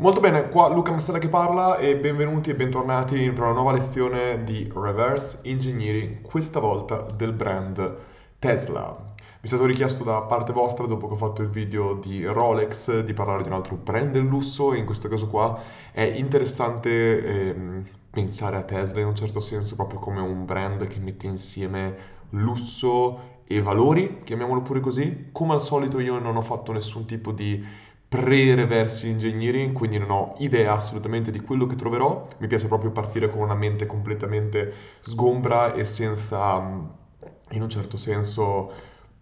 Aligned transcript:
Molto 0.00 0.20
bene, 0.20 0.48
qua 0.48 0.68
Luca 0.68 0.92
Mastella 0.92 1.18
che 1.18 1.28
parla 1.28 1.76
e 1.78 1.96
benvenuti 1.96 2.50
e 2.50 2.54
bentornati 2.54 3.32
per 3.32 3.42
una 3.42 3.52
nuova 3.52 3.72
lezione 3.72 4.44
di 4.44 4.70
Reverse 4.72 5.40
Engineering, 5.42 6.20
questa 6.22 6.60
volta 6.60 7.04
del 7.16 7.32
brand 7.32 7.96
Tesla. 8.38 8.96
Mi 8.96 9.24
è 9.40 9.46
stato 9.48 9.64
richiesto 9.64 10.04
da 10.04 10.22
parte 10.22 10.52
vostra, 10.52 10.86
dopo 10.86 11.08
che 11.08 11.14
ho 11.14 11.16
fatto 11.16 11.42
il 11.42 11.48
video 11.48 11.94
di 11.94 12.24
Rolex, 12.24 13.00
di 13.00 13.12
parlare 13.12 13.42
di 13.42 13.48
un 13.48 13.56
altro 13.56 13.74
brand 13.74 14.12
del 14.12 14.22
lusso 14.22 14.72
e 14.72 14.78
in 14.78 14.84
questo 14.86 15.08
caso 15.08 15.26
qua 15.26 15.60
è 15.90 16.02
interessante 16.02 17.24
ehm, 17.24 17.84
pensare 18.08 18.54
a 18.54 18.62
Tesla 18.62 19.00
in 19.00 19.06
un 19.06 19.16
certo 19.16 19.40
senso 19.40 19.74
proprio 19.74 19.98
come 19.98 20.20
un 20.20 20.44
brand 20.44 20.86
che 20.86 21.00
mette 21.00 21.26
insieme 21.26 21.96
lusso 22.30 23.38
e 23.48 23.60
valori, 23.60 24.20
chiamiamolo 24.22 24.62
pure 24.62 24.78
così. 24.78 25.30
Come 25.32 25.54
al 25.54 25.60
solito 25.60 25.98
io 25.98 26.20
non 26.20 26.36
ho 26.36 26.42
fatto 26.42 26.70
nessun 26.70 27.04
tipo 27.04 27.32
di 27.32 27.86
pre-reverse 28.08 29.06
engineering, 29.06 29.72
quindi 29.72 29.98
non 29.98 30.10
ho 30.10 30.34
idea 30.38 30.74
assolutamente 30.74 31.30
di 31.30 31.40
quello 31.40 31.66
che 31.66 31.76
troverò. 31.76 32.26
Mi 32.38 32.46
piace 32.46 32.66
proprio 32.68 32.90
partire 32.90 33.28
con 33.30 33.40
una 33.42 33.54
mente 33.54 33.86
completamente 33.86 34.72
sgombra 35.00 35.74
e 35.74 35.84
senza, 35.84 36.58
mm, 36.60 36.84
in 37.50 37.62
un 37.62 37.68
certo 37.68 37.96
senso, 37.96 38.72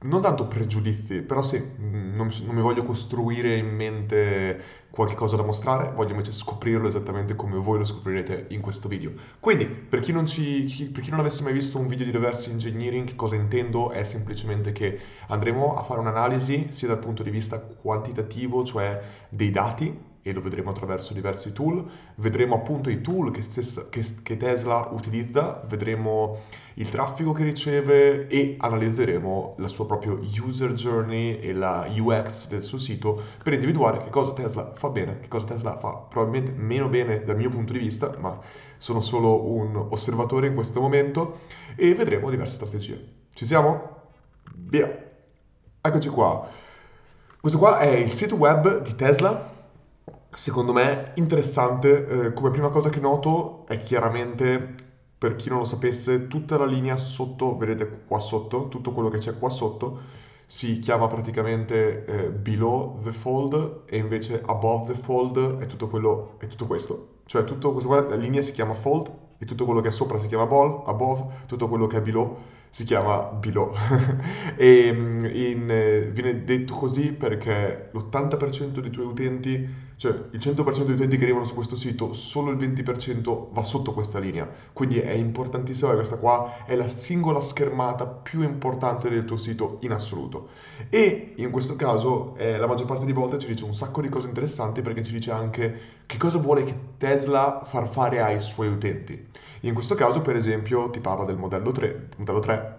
non 0.01 0.20
tanto 0.20 0.47
pregiudizi, 0.47 1.23
però 1.23 1.42
sì, 1.42 1.59
mm, 1.59 2.14
non, 2.14 2.30
non 2.45 2.55
mi 2.55 2.61
voglio 2.61 2.84
costruire 2.84 3.56
in 3.56 3.66
mente 3.69 4.62
qualche 4.96 5.14
cosa 5.14 5.36
da 5.36 5.42
mostrare, 5.42 5.92
voglio 5.95 6.12
invece 6.12 6.32
scoprirlo 6.32 6.88
esattamente 6.88 7.36
come 7.36 7.59
voi 7.59 7.77
lo 7.77 7.84
scoprirete 7.84 8.46
in 8.48 8.62
questo 8.62 8.88
video. 8.88 9.12
Quindi, 9.38 9.66
per 9.66 10.00
chi 10.00 10.10
non, 10.10 10.27
ci, 10.27 10.64
chi, 10.64 10.86
per 10.86 11.02
chi 11.02 11.10
non 11.10 11.20
avesse 11.20 11.42
mai 11.42 11.52
visto 11.52 11.78
un 11.78 11.86
video 11.86 12.06
di 12.06 12.10
reverse 12.10 12.50
engineering, 12.50 13.14
cosa 13.14 13.34
intendo 13.34 13.91
è 13.91 14.02
semplicemente 14.05 14.72
che 14.72 14.98
andremo 15.28 15.77
a 15.77 15.82
fare 15.82 16.00
un'analisi 16.00 16.69
sia 16.70 16.88
dal 16.88 16.98
punto 16.98 17.22
di 17.22 17.28
vista 17.28 17.60
quantitativo, 17.60 18.64
cioè 18.64 19.02
dei 19.28 19.50
dati, 19.50 20.14
e 20.27 20.33
lo 20.33 20.41
vedremo 20.41 20.71
attraverso 20.71 21.15
diversi 21.15 21.53
tool, 21.53 21.89
vedremo 22.16 22.57
appunto 22.57 22.91
i 22.91 23.01
tool 23.01 23.30
che, 23.30 23.43
stessa, 23.43 23.89
che, 23.89 24.05
che, 24.25 24.37
Tesla 24.37 24.89
utilizza, 24.91 25.62
vedremo 25.69 26.41
il 26.75 26.91
traffico 26.91 27.31
che 27.31 27.45
riceve 27.45 28.27
e 28.27 28.56
analizzeremo 28.59 29.55
la 29.59 29.69
sua 29.69 29.87
propria 29.87 30.19
user 30.45 30.73
journey 30.73 31.39
e 31.39 31.53
la 31.53 31.87
UX 31.97 32.48
del 32.48 32.65
suo 32.65 32.78
sito 32.78 33.23
per 33.41 33.53
individuare 33.53 34.03
che 34.03 34.11
cosa 34.11 34.33
Tesla 34.33 34.73
fa 34.75 34.89
bene, 34.89 35.20
che 35.20 35.28
cosa 35.28 35.47
Tesla 35.47 35.78
fa 35.78 35.95
probabilmente 35.95 36.61
meno 36.61 36.89
bene 36.89 37.22
dal 37.22 37.37
mio 37.37 37.48
punto 37.48 37.72
di 37.72 37.78
vista, 37.78 38.12
ma 38.19 38.37
sono 38.78 39.00
solo 39.00 39.48
un 39.48 39.77
osservatore 39.77 40.48
in 40.48 40.55
questo 40.55 40.81
momento 40.81 41.39
e 41.77 41.95
vedremo 41.95 42.31
diverse 42.31 42.56
strategie. 42.56 43.12
Ci 43.33 43.47
siamo? 43.47 44.09
Via! 44.56 45.05
Eccoci 45.81 46.09
qua. 46.09 46.48
Questo 47.41 47.59
qua 47.61 47.78
è 47.78 47.91
il 47.91 48.11
sito 48.11 48.34
web 48.34 48.83
di 48.83 48.97
Tesla 48.97 49.55
secondo 50.37 50.75
me 50.75 51.12
interessante, 51.15 52.27
eh, 52.27 52.33
come 52.34 52.51
prima 52.51 52.69
cosa 52.69 52.91
che 52.91 53.01
noto 53.01 53.65
è 53.67 53.81
chiaramente, 53.81 54.75
per 55.17 55.34
chi 55.34 55.48
non 55.48 55.61
lo 55.61 55.65
sapesse, 55.65 56.28
tutta 56.28 56.59
la 56.59 56.67
linea 56.67 56.98
sotto, 56.98 57.56
vedete 57.56 58.03
qua 58.06 58.19
sotto, 58.19 58.69
tutto 58.69 58.93
quello 58.93 59.09
che 59.09 59.17
c'è 59.17 59.39
qua 59.39 59.48
sotto, 59.48 59.98
si 60.45 60.78
chiama 60.78 61.09
praticamente 61.09 62.05
eh, 62.05 62.31
below 62.31 63.03
the 63.03 63.12
fold 63.12 63.84
e 63.87 63.97
invece 63.97 64.43
above 64.45 64.93
the 64.93 64.98
fold 64.98 65.59
è 65.59 65.67
tutto, 65.67 65.89
quello, 65.89 66.34
è 66.39 66.47
tutto 66.47 66.67
questo. 66.67 67.15
Cioè 67.25 67.45
tutto 67.45 67.73
questo 67.73 67.89
qua, 67.89 68.06
la 68.06 68.17
linea 68.17 68.43
si 68.43 68.53
chiama 68.53 68.75
fold 68.75 69.11
e 69.39 69.47
tutto 69.47 69.65
quello 69.65 69.81
che 69.81 69.89
è 69.89 69.91
sopra 69.91 70.19
si 70.19 70.27
chiama 70.27 70.45
above, 70.45 70.83
above 70.84 71.45
tutto 71.47 71.67
quello 71.67 71.87
che 71.87 71.97
è 71.97 72.03
below 72.03 72.37
si 72.77 72.84
chiama 72.84 73.22
below. 73.22 73.72
e 74.55 74.92
mm, 74.92 75.24
in, 75.24 75.66
eh, 75.70 76.10
viene 76.12 76.44
detto 76.44 76.74
così 76.74 77.14
perché 77.14 77.88
l'80% 77.91 78.80
dei 78.80 78.91
tuoi 78.91 79.06
utenti 79.06 79.84
cioè 79.96 80.12
il 80.32 80.38
100% 80.38 80.82
degli 80.82 80.92
utenti 80.92 81.16
che 81.16 81.22
arrivano 81.22 81.47
su 81.47 81.54
questo 81.54 81.74
sito, 81.74 82.12
solo 82.12 82.50
il 82.50 82.58
20% 82.58 83.47
va 83.50 83.62
sotto 83.62 83.94
questa 83.94 84.19
linea. 84.19 84.47
Quindi 84.74 84.98
è 84.98 85.12
importantissimo 85.12 85.88
che 85.88 85.97
questa 85.97 86.19
qua 86.19 86.66
è 86.66 86.77
la 86.77 86.86
singola 86.86 87.41
schermata 87.41 88.06
più 88.06 88.42
importante 88.42 89.09
del 89.09 89.25
tuo 89.25 89.38
sito 89.38 89.78
in 89.81 89.92
assoluto. 89.92 90.48
E 90.91 91.32
in 91.36 91.50
questo 91.50 91.76
caso 91.76 92.36
eh, 92.36 92.59
la 92.59 92.66
maggior 92.66 92.86
parte 92.86 93.06
di 93.06 93.12
volte 93.12 93.38
ci 93.38 93.47
dice 93.47 93.65
un 93.65 93.75
sacco 93.75 94.03
di 94.03 94.10
cose 94.10 94.28
interessanti 94.28 94.82
perché 94.82 95.03
ci 95.03 95.12
dice 95.12 95.31
anche 95.31 95.81
che 96.04 96.19
cosa 96.19 96.36
vuole 96.36 96.65
che 96.65 96.78
Tesla 96.98 97.62
far 97.65 97.88
fare 97.88 98.20
ai 98.20 98.38
suoi 98.42 98.69
utenti. 98.69 99.28
In 99.61 99.75
questo 99.75 99.94
caso, 99.94 100.21
per 100.21 100.37
esempio, 100.37 100.91
ti 100.91 101.00
parla 101.00 101.25
del 101.25 101.37
modello 101.37 101.72
3. 101.72 102.09
Modello 102.19 102.41
3 102.41 102.78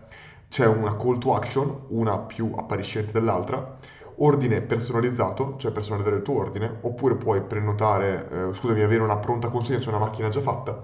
c'è 0.49 0.65
una 0.65 0.95
call 0.95 1.17
to 1.17 1.35
action, 1.35 1.85
una 1.89 2.17
più 2.19 2.53
appariscente 2.55 3.11
dell'altra 3.11 3.77
ordine 4.19 4.61
personalizzato, 4.61 5.55
cioè 5.57 5.71
personalizzare 5.71 6.17
il 6.17 6.21
tuo 6.23 6.39
ordine, 6.39 6.77
oppure 6.81 7.15
puoi 7.15 7.41
prenotare, 7.41 8.49
eh, 8.49 8.53
scusami, 8.53 8.81
avere 8.81 9.03
una 9.03 9.17
pronta 9.17 9.49
consegna, 9.49 9.79
cioè 9.79 9.93
una 9.93 10.05
macchina 10.05 10.29
già 10.29 10.41
fatta, 10.41 10.83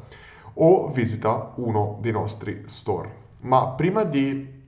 o 0.56 0.90
visita 0.90 1.54
uno 1.56 1.98
dei 2.02 2.12
nostri 2.12 2.64
store. 2.66 3.22
Ma 3.42 3.70
prima 3.70 4.04
di 4.04 4.62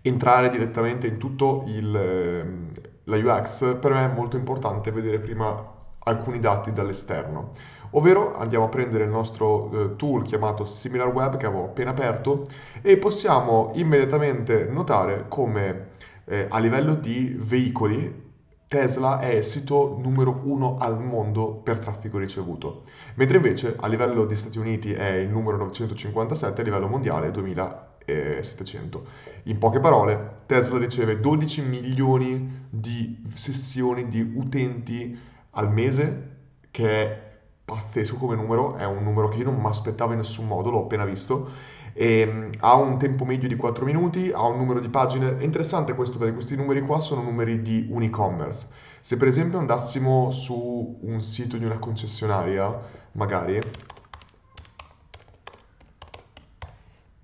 entrare 0.00 0.48
direttamente 0.48 1.06
in 1.06 1.18
tutto 1.18 1.64
il, 1.66 1.94
ehm, 1.94 2.70
la 3.04 3.16
UX, 3.16 3.78
per 3.78 3.92
me 3.92 4.04
è 4.04 4.14
molto 4.14 4.36
importante 4.36 4.90
vedere 4.90 5.18
prima 5.18 5.76
alcuni 6.04 6.38
dati 6.38 6.72
dall'esterno. 6.72 7.50
Ovvero 7.90 8.36
andiamo 8.36 8.66
a 8.66 8.68
prendere 8.68 9.04
il 9.04 9.10
nostro 9.10 9.70
eh, 9.70 9.96
tool 9.96 10.22
chiamato 10.22 10.64
SimilarWeb 10.64 11.36
che 11.36 11.46
avevo 11.46 11.64
appena 11.64 11.90
aperto 11.90 12.46
e 12.82 12.96
possiamo 12.98 13.72
immediatamente 13.74 14.64
notare 14.64 15.24
come 15.28 15.96
eh, 16.24 16.46
a 16.48 16.58
livello 16.58 16.94
di 16.94 17.34
veicoli, 17.38 18.26
Tesla 18.68 19.18
è 19.18 19.32
il 19.36 19.44
sito 19.44 19.96
numero 19.98 20.42
uno 20.44 20.76
al 20.78 21.02
mondo 21.02 21.54
per 21.54 21.78
traffico 21.78 22.18
ricevuto, 22.18 22.82
mentre 23.14 23.38
invece 23.38 23.74
a 23.80 23.86
livello 23.86 24.26
di 24.26 24.36
Stati 24.36 24.58
Uniti 24.58 24.92
è 24.92 25.08
il 25.14 25.30
numero 25.30 25.56
957, 25.56 26.60
a 26.60 26.64
livello 26.64 26.86
mondiale 26.86 27.30
2700. 27.30 29.06
In 29.44 29.56
poche 29.56 29.80
parole, 29.80 30.40
Tesla 30.44 30.76
riceve 30.76 31.18
12 31.18 31.62
milioni 31.62 32.66
di 32.68 33.24
sessioni 33.32 34.06
di 34.08 34.20
utenti 34.34 35.18
al 35.52 35.72
mese, 35.72 36.36
che 36.70 36.90
è 36.90 37.27
pazzesco 37.68 38.16
come 38.16 38.34
numero, 38.34 38.76
è 38.76 38.86
un 38.86 39.02
numero 39.02 39.28
che 39.28 39.36
io 39.36 39.44
non 39.44 39.60
mi 39.60 39.66
aspettavo 39.66 40.12
in 40.12 40.18
nessun 40.18 40.46
modo, 40.46 40.70
l'ho 40.70 40.84
appena 40.84 41.04
visto, 41.04 41.50
e, 41.92 42.22
um, 42.22 42.50
ha 42.60 42.76
un 42.76 42.96
tempo 42.96 43.26
medio 43.26 43.46
di 43.46 43.56
4 43.56 43.84
minuti, 43.84 44.30
ha 44.32 44.46
un 44.46 44.56
numero 44.56 44.80
di 44.80 44.88
pagine. 44.88 45.36
È 45.36 45.44
interessante 45.44 45.94
questo 45.94 46.16
perché 46.16 46.32
questi 46.32 46.56
numeri 46.56 46.80
qua 46.80 46.98
sono 46.98 47.20
numeri 47.20 47.60
di 47.60 47.86
un 47.90 48.02
e-commerce. 48.02 48.68
Se 49.00 49.18
per 49.18 49.28
esempio 49.28 49.58
andassimo 49.58 50.30
su 50.30 50.98
un 51.02 51.20
sito 51.20 51.58
di 51.58 51.64
una 51.66 51.78
concessionaria, 51.78 52.80
magari... 53.12 53.58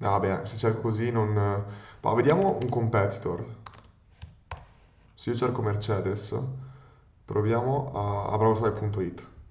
Ah, 0.00 0.10
vabbè, 0.10 0.40
se 0.44 0.58
cerco 0.58 0.82
così 0.82 1.10
non... 1.10 1.32
Ma 2.02 2.12
vediamo 2.12 2.58
un 2.60 2.68
competitor. 2.68 3.46
Se 5.14 5.30
io 5.30 5.36
cerco 5.36 5.62
Mercedes, 5.62 6.38
proviamo 7.24 7.92
a, 7.94 8.32
a 8.32 8.36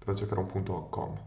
dovrei 0.03 0.15
cercare 0.15 0.41
un 0.41 0.47
punto 0.47 0.87
.com. 0.89 1.17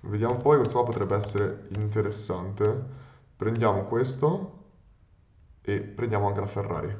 Vediamo 0.00 0.34
un 0.34 0.42
po', 0.42 0.56
questo 0.56 0.72
qua 0.74 0.84
potrebbe 0.84 1.16
essere 1.16 1.68
interessante. 1.76 3.06
Prendiamo 3.36 3.84
questo 3.84 4.64
e 5.62 5.80
prendiamo 5.80 6.26
anche 6.26 6.40
la 6.40 6.46
Ferrari. 6.46 6.96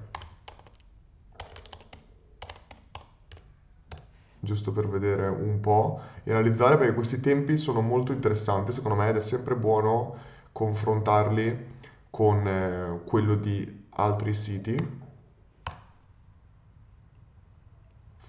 Giusto 4.40 4.72
per 4.72 4.88
vedere 4.88 5.26
un 5.26 5.58
po' 5.60 6.00
e 6.22 6.30
analizzare 6.30 6.76
perché 6.76 6.94
questi 6.94 7.20
tempi 7.20 7.56
sono 7.56 7.80
molto 7.80 8.12
interessanti 8.12 8.72
secondo 8.72 8.96
me 8.96 9.08
ed 9.08 9.16
è 9.16 9.20
sempre 9.20 9.56
buono 9.56 10.16
confrontarli 10.52 11.76
con 12.10 12.46
eh, 12.46 13.00
quello 13.04 13.34
di 13.34 13.86
altri 13.90 14.34
siti. 14.34 15.07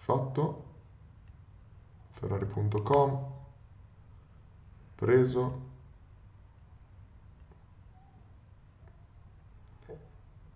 Fatto. 0.09 0.63
Ferrari.com 2.09 3.25
preso. 4.95 5.67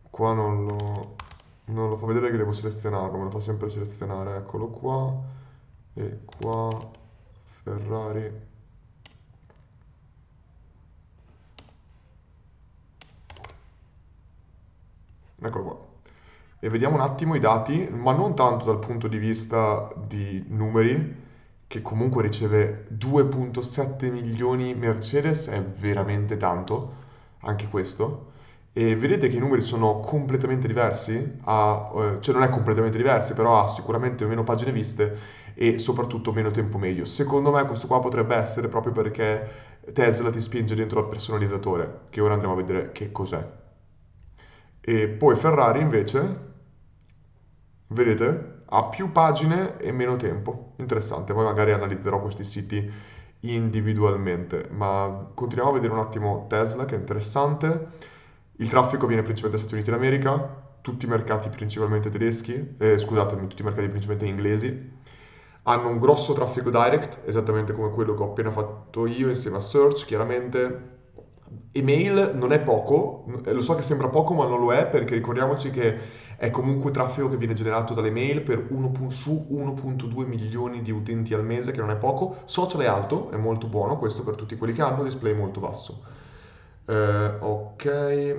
Qua 0.09 0.33
non 0.33 0.65
lo, 0.65 1.15
non 1.65 1.89
lo 1.89 1.97
fa 1.97 2.07
vedere 2.07 2.31
che 2.31 2.37
devo 2.37 2.51
selezionarlo 2.51 3.17
me 3.19 3.25
lo 3.25 3.29
fa 3.29 3.39
sempre 3.41 3.69
selezionare 3.69 4.37
eccolo 4.37 4.69
qua. 4.69 5.21
E 5.93 6.19
qua 6.25 6.91
Ferrari. 7.61 8.41
Eccolo 15.39 15.63
qua 15.63 15.92
e 16.63 16.69
vediamo 16.69 16.95
un 16.95 17.01
attimo 17.01 17.35
i 17.35 17.39
dati 17.39 17.89
ma 17.91 18.13
non 18.13 18.35
tanto 18.35 18.63
dal 18.63 18.79
punto 18.79 19.09
di 19.09 19.17
vista 19.17 19.91
di 20.07 20.45
numeri 20.47 21.21
che 21.67 21.81
comunque 21.81 22.21
riceve 22.21 22.87
2.7 22.97 24.09
milioni 24.09 24.73
Mercedes 24.73 25.49
è 25.49 25.61
veramente 25.61 26.37
tanto, 26.37 26.93
anche 27.41 27.67
questo. 27.67 28.31
e 28.73 28.95
vedete 28.95 29.27
che 29.27 29.35
i 29.37 29.39
numeri 29.39 29.61
sono 29.61 29.99
completamente 29.99 30.67
diversi, 30.67 31.37
ha, 31.43 31.91
eh, 31.95 32.17
cioè 32.21 32.33
non 32.33 32.43
è 32.43 32.49
completamente 32.49 32.97
diversi, 32.97 33.33
però 33.33 33.61
ha 33.61 33.67
sicuramente 33.67 34.25
meno 34.25 34.43
pagine 34.43 34.71
viste 34.71 35.17
e 35.55 35.77
soprattutto 35.79 36.31
meno 36.31 36.51
tempo 36.51 36.77
medio. 36.77 37.05
Secondo 37.05 37.51
me 37.51 37.65
questo 37.65 37.87
qua 37.87 37.99
potrebbe 37.99 38.35
essere 38.35 38.67
proprio 38.69 38.93
perché 38.93 39.49
Tesla 39.93 40.29
ti 40.31 40.39
spinge 40.41 40.75
dentro 40.75 40.99
al 40.99 41.09
personalizzatore, 41.09 42.01
che 42.09 42.21
ora 42.21 42.33
andremo 42.35 42.53
a 42.53 42.57
vedere 42.57 42.91
che 42.93 43.11
cos'è. 43.11 43.45
E 44.81 45.07
poi 45.07 45.35
Ferrari 45.35 45.79
invece, 45.81 46.52
vedete, 47.93 48.61
ha 48.65 48.83
più 48.85 49.11
pagine 49.11 49.77
e 49.77 49.91
meno 49.91 50.15
tempo. 50.15 50.73
Interessante, 50.77 51.33
poi 51.33 51.43
magari 51.45 51.71
analizzerò 51.71 52.19
questi 52.19 52.43
siti 52.43 52.85
individualmente, 53.41 54.67
ma 54.71 55.31
continuiamo 55.33 55.71
a 55.71 55.73
vedere 55.73 55.93
un 55.93 55.99
attimo 55.99 56.45
Tesla 56.47 56.85
che 56.85 56.95
è 56.95 56.97
interessante. 56.97 57.87
Il 58.57 58.69
traffico 58.69 59.07
viene 59.07 59.21
principalmente 59.23 59.63
dagli 59.65 59.69
Stati 59.69 59.73
Uniti 59.73 59.91
d'America, 59.91 60.61
tutti 60.81 61.05
i 61.05 61.09
mercati 61.09 61.49
principalmente 61.49 62.09
tedeschi, 62.09 62.75
eh, 62.77 62.97
scusatemi, 62.97 63.47
tutti 63.47 63.61
i 63.61 63.65
mercati 63.65 63.87
principalmente 63.89 64.27
inglesi. 64.27 65.01
Hanno 65.63 65.87
un 65.89 65.99
grosso 65.99 66.33
traffico 66.33 66.69
direct, 66.69 67.21
esattamente 67.25 67.73
come 67.73 67.89
quello 67.89 68.13
che 68.15 68.23
ho 68.23 68.25
appena 68.27 68.51
fatto 68.51 69.05
io 69.05 69.29
insieme 69.29 69.57
a 69.57 69.59
Search, 69.61 70.05
chiaramente. 70.05 70.91
Email 71.71 72.31
non 72.33 72.51
è 72.51 72.59
poco, 72.59 73.25
lo 73.43 73.61
so 73.61 73.75
che 73.75 73.83
sembra 73.83 74.09
poco 74.09 74.33
ma 74.33 74.45
non 74.45 74.59
lo 74.59 74.73
è 74.73 74.87
perché 74.87 75.13
ricordiamoci 75.15 75.69
che 75.71 75.97
è 76.37 76.49
comunque 76.49 76.91
traffico 76.91 77.29
che 77.29 77.37
viene 77.37 77.53
generato 77.53 77.93
dalle 77.93 78.11
mail 78.11 78.41
per 78.41 78.67
1, 78.69 79.09
su 79.09 79.47
1.2 79.49 80.25
milioni 80.25 80.81
di 80.81 80.91
utenti 80.91 81.33
al 81.33 81.43
mese, 81.45 81.71
che 81.71 81.79
non 81.79 81.91
è 81.91 81.95
poco. 81.97 82.37
Social 82.45 82.81
è 82.81 82.85
alto, 82.85 83.29
è 83.31 83.37
molto 83.37 83.67
buono, 83.67 83.97
questo 83.97 84.23
per 84.23 84.35
tutti 84.35 84.55
quelli 84.57 84.73
che 84.73 84.81
hanno, 84.81 85.03
display 85.03 85.33
molto 85.33 85.59
basso. 85.59 86.01
Eh, 86.85 87.35
ok, 87.39 88.35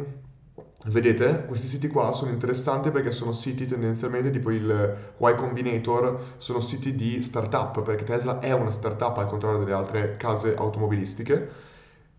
vedete, 0.87 1.45
questi 1.47 1.67
siti 1.67 1.89
qua 1.89 2.13
sono 2.13 2.31
interessanti 2.31 2.91
perché 2.91 3.11
sono 3.13 3.33
siti 3.33 3.67
tendenzialmente 3.67 4.31
tipo 4.31 4.51
il 4.51 4.97
Y 5.17 5.35
Combinator, 5.37 6.35
sono 6.37 6.61
siti 6.61 6.95
di 6.95 7.23
startup, 7.23 7.83
perché 7.83 8.05
Tesla 8.05 8.39
è 8.41 8.53
una 8.53 8.71
startup 8.71 9.17
al 9.19 9.27
contrario 9.27 9.59
delle 9.59 9.73
altre 9.73 10.17
case 10.17 10.55
automobilistiche. 10.55 11.73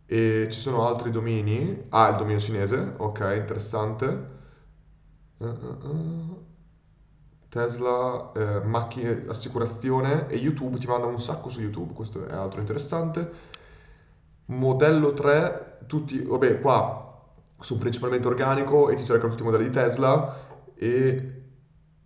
E 0.08 0.48
ci 0.52 0.60
sono 0.60 0.88
altri 0.88 1.10
domini. 1.12 1.86
Ah, 1.90 2.10
il 2.10 2.16
dominio 2.18 2.40
cinese, 2.40 2.94
ok, 2.98 3.34
interessante. 3.38 4.34
Uh, 5.38 5.46
uh, 5.46 5.88
uh. 5.88 6.44
Tesla, 7.56 8.34
eh, 8.34 8.66
macchine, 8.66 9.24
assicurazione 9.30 10.28
e 10.28 10.36
YouTube 10.36 10.78
ti 10.78 10.88
manda 10.88 11.08
un 11.08 11.18
sacco 11.18 11.48
su 11.48 11.62
YouTube, 11.62 11.94
questo 11.94 12.26
è 12.26 12.34
altro 12.34 12.60
interessante. 12.60 13.32
Modello 14.48 15.14
3, 15.14 15.80
tutti, 15.88 16.22
vabbè, 16.22 16.60
qua 16.60 17.24
su 17.58 17.78
principalmente 17.78 18.28
organico 18.28 18.90
e 18.90 18.96
ti 18.96 19.06
cercano 19.06 19.30
tutti 19.30 19.44
i 19.44 19.46
modelli 19.46 19.64
di 19.64 19.70
Tesla 19.70 20.36
e 20.76 21.44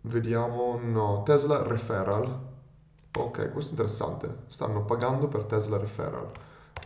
vediamo, 0.02 0.80
no, 0.84 1.24
Tesla 1.24 1.64
Referral. 1.64 2.48
Ok, 3.18 3.52
questo 3.52 3.70
è 3.70 3.72
interessante. 3.72 4.44
Stanno 4.46 4.86
pagando 4.86 5.28
per 5.28 5.46
Tesla 5.46 5.78
Referral. 5.78 6.30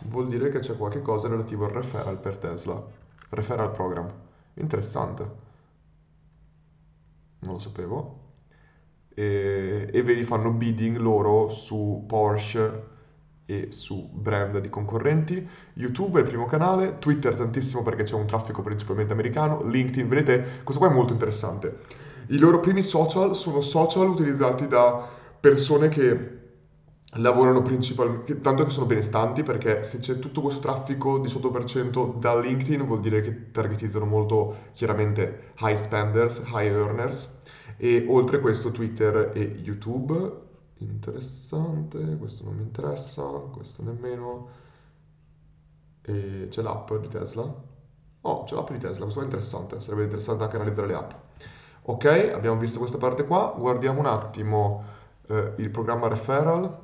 Vuol 0.04 0.28
dire 0.28 0.50
che 0.50 0.60
c'è 0.60 0.74
qualche 0.76 1.02
cosa 1.02 1.28
relativo 1.28 1.66
al 1.66 1.72
referral 1.72 2.16
per 2.16 2.38
Tesla. 2.38 2.82
Referral 3.28 3.70
program. 3.72 4.10
Interessante. 4.54 5.43
Non 7.44 7.54
lo 7.54 7.58
sapevo. 7.58 8.22
E, 9.14 9.88
e 9.92 10.02
vedi, 10.02 10.24
fanno 10.24 10.50
bidding 10.50 10.96
loro 10.96 11.48
su 11.48 12.04
Porsche 12.06 12.92
e 13.46 13.68
su 13.70 14.08
brand 14.12 14.58
di 14.58 14.68
concorrenti. 14.68 15.46
YouTube 15.74 16.18
è 16.18 16.22
il 16.22 16.28
primo 16.28 16.46
canale, 16.46 16.98
Twitter 16.98 17.36
tantissimo 17.36 17.82
perché 17.82 18.04
c'è 18.04 18.14
un 18.14 18.26
traffico 18.26 18.62
principalmente 18.62 19.12
americano, 19.12 19.62
LinkedIn, 19.62 20.08
vedete, 20.08 20.62
questo 20.62 20.82
qua 20.82 20.90
è 20.90 20.94
molto 20.94 21.12
interessante. 21.12 21.78
I 22.28 22.38
loro 22.38 22.60
primi 22.60 22.82
social 22.82 23.36
sono 23.36 23.60
social 23.60 24.08
utilizzati 24.08 24.66
da 24.66 25.06
persone 25.38 25.88
che 25.88 26.32
lavorano 27.16 27.60
principalmente, 27.62 28.40
tanto 28.40 28.64
che 28.64 28.70
sono 28.70 28.86
benestanti 28.86 29.42
perché 29.42 29.84
se 29.84 29.98
c'è 29.98 30.18
tutto 30.18 30.40
questo 30.40 30.60
traffico 30.60 31.18
18% 31.18 32.18
da 32.18 32.36
LinkedIn 32.38 32.84
vuol 32.84 33.00
dire 33.00 33.20
che 33.20 33.50
targetizzano 33.52 34.06
molto 34.06 34.56
chiaramente 34.72 35.52
high 35.60 35.76
spenders, 35.76 36.42
high 36.46 36.66
earners 36.66 37.33
e 37.76 38.04
oltre 38.08 38.40
questo 38.40 38.70
Twitter 38.70 39.32
e 39.34 39.42
YouTube 39.42 40.42
interessante, 40.78 42.16
questo 42.18 42.44
non 42.44 42.56
mi 42.56 42.62
interessa, 42.62 43.22
questo 43.22 43.82
nemmeno. 43.82 44.48
E 46.02 46.48
c'è 46.50 46.62
l'app 46.62 46.92
di 46.94 47.08
Tesla. 47.08 47.42
Oh, 48.22 48.44
c'è 48.44 48.54
l'app 48.54 48.70
di 48.70 48.78
Tesla, 48.78 49.02
questo 49.02 49.20
è 49.20 49.24
interessante, 49.24 49.80
sarebbe 49.80 50.04
interessante 50.04 50.44
anche 50.44 50.56
analizzare 50.56 50.86
le 50.88 50.94
app. 50.94 51.12
Ok, 51.82 52.04
abbiamo 52.34 52.58
visto 52.58 52.78
questa 52.78 52.98
parte 52.98 53.24
qua, 53.26 53.54
guardiamo 53.56 54.00
un 54.00 54.06
attimo 54.06 54.84
eh, 55.28 55.54
il 55.58 55.70
programma 55.70 56.08
referral. 56.08 56.82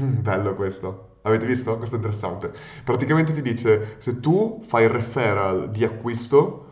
Mm, 0.00 0.22
bello 0.22 0.54
questo. 0.54 1.18
Avete 1.22 1.46
visto? 1.46 1.76
Questo 1.76 1.94
è 1.96 1.98
interessante. 1.98 2.52
Praticamente 2.84 3.32
ti 3.32 3.42
dice 3.42 3.96
se 3.98 4.20
tu 4.20 4.60
fai 4.64 4.84
il 4.84 4.90
referral 4.90 5.70
di 5.70 5.84
acquisto, 5.84 6.71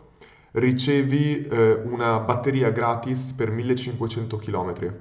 ricevi 0.51 1.47
eh, 1.47 1.73
una 1.83 2.19
batteria 2.19 2.69
gratis 2.71 3.33
per 3.33 3.51
1500 3.51 4.37
km. 4.37 4.93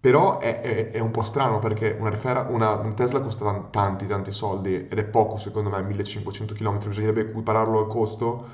Però 0.00 0.38
è, 0.38 0.60
è, 0.60 0.90
è 0.90 0.98
un 1.00 1.10
po' 1.10 1.22
strano 1.22 1.58
perché 1.58 1.96
una, 1.98 2.10
refera, 2.10 2.46
una, 2.50 2.74
un 2.74 2.94
Tesla 2.94 3.20
costa 3.20 3.68
tanti 3.70 4.06
tanti 4.06 4.32
soldi 4.32 4.74
ed 4.74 4.98
è 4.98 5.04
poco 5.04 5.38
secondo 5.38 5.70
me 5.70 5.82
1500 5.82 6.54
km, 6.54 6.88
bisognerebbe 6.88 7.22
equipararlo 7.22 7.78
al 7.80 7.86
costo, 7.88 8.46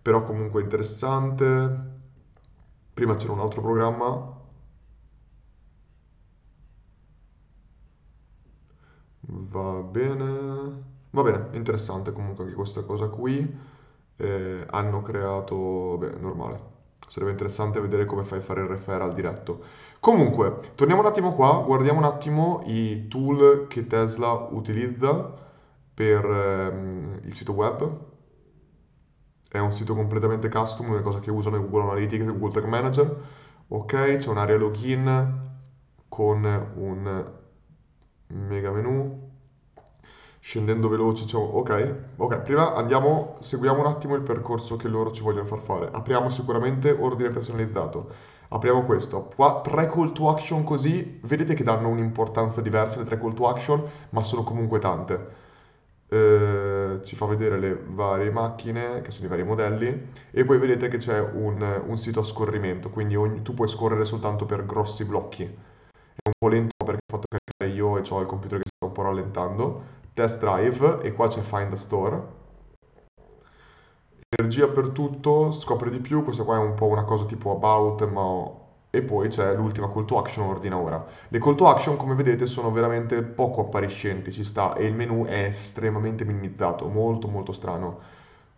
però 0.00 0.22
comunque 0.22 0.62
interessante. 0.62 1.90
Prima 2.94 3.16
c'era 3.16 3.32
un 3.32 3.40
altro 3.40 3.60
programma. 3.60 4.40
Va 9.54 9.80
bene. 9.82 10.90
Va 11.10 11.22
bene, 11.22 11.48
interessante 11.56 12.12
comunque 12.12 12.44
anche 12.44 12.54
questa 12.56 12.82
cosa 12.82 13.08
qui 13.08 13.54
eh, 14.22 14.66
hanno 14.70 15.02
creato, 15.02 15.96
beh, 15.98 16.14
normale. 16.20 16.70
Sarebbe 17.08 17.32
interessante 17.32 17.80
vedere 17.80 18.04
come 18.06 18.24
fai 18.24 18.38
a 18.38 18.42
fare 18.42 18.62
il 18.62 18.68
referral 18.68 19.12
diretto. 19.14 19.64
Comunque, 20.00 20.60
torniamo 20.74 21.02
un 21.02 21.08
attimo 21.08 21.34
qua, 21.34 21.62
guardiamo 21.64 21.98
un 21.98 22.04
attimo 22.04 22.62
i 22.66 23.08
tool 23.08 23.66
che 23.68 23.86
Tesla 23.86 24.32
utilizza 24.50 25.34
per 25.92 26.24
ehm, 26.24 27.20
il 27.24 27.34
sito 27.34 27.52
web. 27.52 28.10
È 29.50 29.58
un 29.58 29.72
sito 29.72 29.94
completamente 29.94 30.48
custom, 30.48 30.90
una 30.90 31.02
cosa 31.02 31.20
che 31.20 31.30
usano 31.30 31.60
Google 31.60 31.82
Analytics 31.90 32.24
e 32.24 32.32
Google 32.32 32.52
Tag 32.52 32.64
Manager. 32.64 33.16
Ok, 33.68 34.16
c'è 34.16 34.28
un'area 34.30 34.56
login 34.56 35.50
con 36.08 36.44
un 36.74 37.32
mega 38.28 38.70
menu 38.70 39.31
scendendo 40.44 40.88
veloci, 40.88 41.22
diciamo, 41.22 41.44
ok, 41.44 41.94
ok, 42.16 42.40
prima 42.40 42.74
andiamo, 42.74 43.36
seguiamo 43.38 43.78
un 43.78 43.86
attimo 43.86 44.16
il 44.16 44.22
percorso 44.22 44.74
che 44.74 44.88
loro 44.88 45.12
ci 45.12 45.22
vogliono 45.22 45.46
far 45.46 45.60
fare. 45.60 45.88
Apriamo 45.92 46.28
sicuramente 46.30 46.90
ordine 46.90 47.30
personalizzato. 47.30 48.10
Apriamo 48.48 48.82
questo. 48.82 49.30
Qua 49.36 49.60
tre 49.62 49.86
call 49.86 50.10
to 50.12 50.28
action 50.28 50.64
così, 50.64 51.20
vedete 51.22 51.54
che 51.54 51.62
danno 51.62 51.88
un'importanza 51.88 52.60
diversa 52.60 52.98
le 52.98 53.04
tre 53.04 53.20
call 53.20 53.34
to 53.34 53.48
action, 53.48 53.84
ma 54.10 54.22
sono 54.24 54.42
comunque 54.42 54.80
tante. 54.80 55.28
Eh, 56.08 57.00
ci 57.04 57.14
fa 57.14 57.26
vedere 57.26 57.58
le 57.60 57.80
varie 57.90 58.30
macchine, 58.32 59.00
che 59.00 59.12
sono 59.12 59.26
i 59.26 59.30
vari 59.30 59.44
modelli, 59.44 60.08
e 60.32 60.44
poi 60.44 60.58
vedete 60.58 60.88
che 60.88 60.96
c'è 60.98 61.20
un, 61.20 61.82
un 61.86 61.96
sito 61.96 62.18
a 62.18 62.24
scorrimento, 62.24 62.90
quindi 62.90 63.14
ogni, 63.14 63.42
tu 63.42 63.54
puoi 63.54 63.68
scorrere 63.68 64.04
soltanto 64.04 64.44
per 64.44 64.66
grossi 64.66 65.04
blocchi. 65.04 65.44
È 65.44 66.26
un 66.26 66.32
po' 66.36 66.48
lento 66.48 66.84
perché 66.84 67.00
ho 67.06 67.16
fatto 67.16 67.26
caricare 67.28 67.78
io 67.78 67.96
e 67.96 68.02
ho 68.06 68.20
il 68.20 68.26
computer 68.26 68.58
che 68.58 68.68
sta 68.74 68.86
un 68.86 68.92
po' 68.92 69.02
rallentando, 69.02 70.00
test 70.14 70.38
drive 70.40 71.00
e 71.02 71.12
qua 71.12 71.28
c'è 71.28 71.40
find 71.40 71.72
a 71.72 71.76
store. 71.76 72.40
Energia 74.28 74.68
per 74.68 74.88
tutto 74.90 75.50
scopri 75.50 75.90
di 75.90 75.98
più 75.98 76.24
questa 76.24 76.44
qua 76.44 76.56
è 76.56 76.58
un 76.58 76.74
po' 76.74 76.86
una 76.86 77.04
cosa 77.04 77.24
tipo 77.26 77.50
about 77.50 78.08
ma 78.08 78.60
e 78.94 79.02
poi 79.02 79.28
c'è 79.28 79.54
l'ultima 79.54 79.90
call 79.90 80.04
to 80.04 80.18
action 80.18 80.46
ordina 80.46 80.76
ora. 80.76 81.04
Le 81.28 81.38
call 81.38 81.54
to 81.54 81.66
action 81.68 81.96
come 81.96 82.14
vedete 82.14 82.46
sono 82.46 82.70
veramente 82.70 83.22
poco 83.22 83.62
appariscenti 83.62 84.32
ci 84.32 84.44
sta 84.44 84.74
e 84.74 84.86
il 84.86 84.94
menu 84.94 85.24
è 85.24 85.44
estremamente 85.44 86.24
minimizzato 86.24 86.88
molto 86.88 87.28
molto 87.28 87.52
strano. 87.52 87.98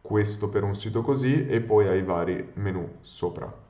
Questo 0.00 0.48
per 0.48 0.64
un 0.64 0.74
sito 0.74 1.02
così 1.02 1.46
e 1.46 1.60
poi 1.60 1.86
hai 1.88 2.02
vari 2.02 2.50
menu 2.54 2.96
sopra 3.00 3.63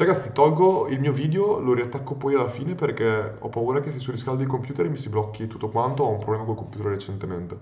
Ragazzi, 0.00 0.32
tolgo 0.32 0.88
il 0.88 0.98
mio 0.98 1.12
video, 1.12 1.58
lo 1.58 1.74
riattacco 1.74 2.16
poi 2.16 2.32
alla 2.34 2.48
fine 2.48 2.74
perché 2.74 3.36
ho 3.38 3.50
paura 3.50 3.80
che 3.82 3.92
se 3.92 3.98
surriscaldo 3.98 4.40
il 4.40 4.48
computer 4.48 4.88
mi 4.88 4.96
si 4.96 5.10
blocchi 5.10 5.46
tutto 5.46 5.68
quanto, 5.68 6.04
ho 6.04 6.08
un 6.08 6.16
problema 6.18 6.46
col 6.46 6.54
computer 6.54 6.86
recentemente. 6.86 7.58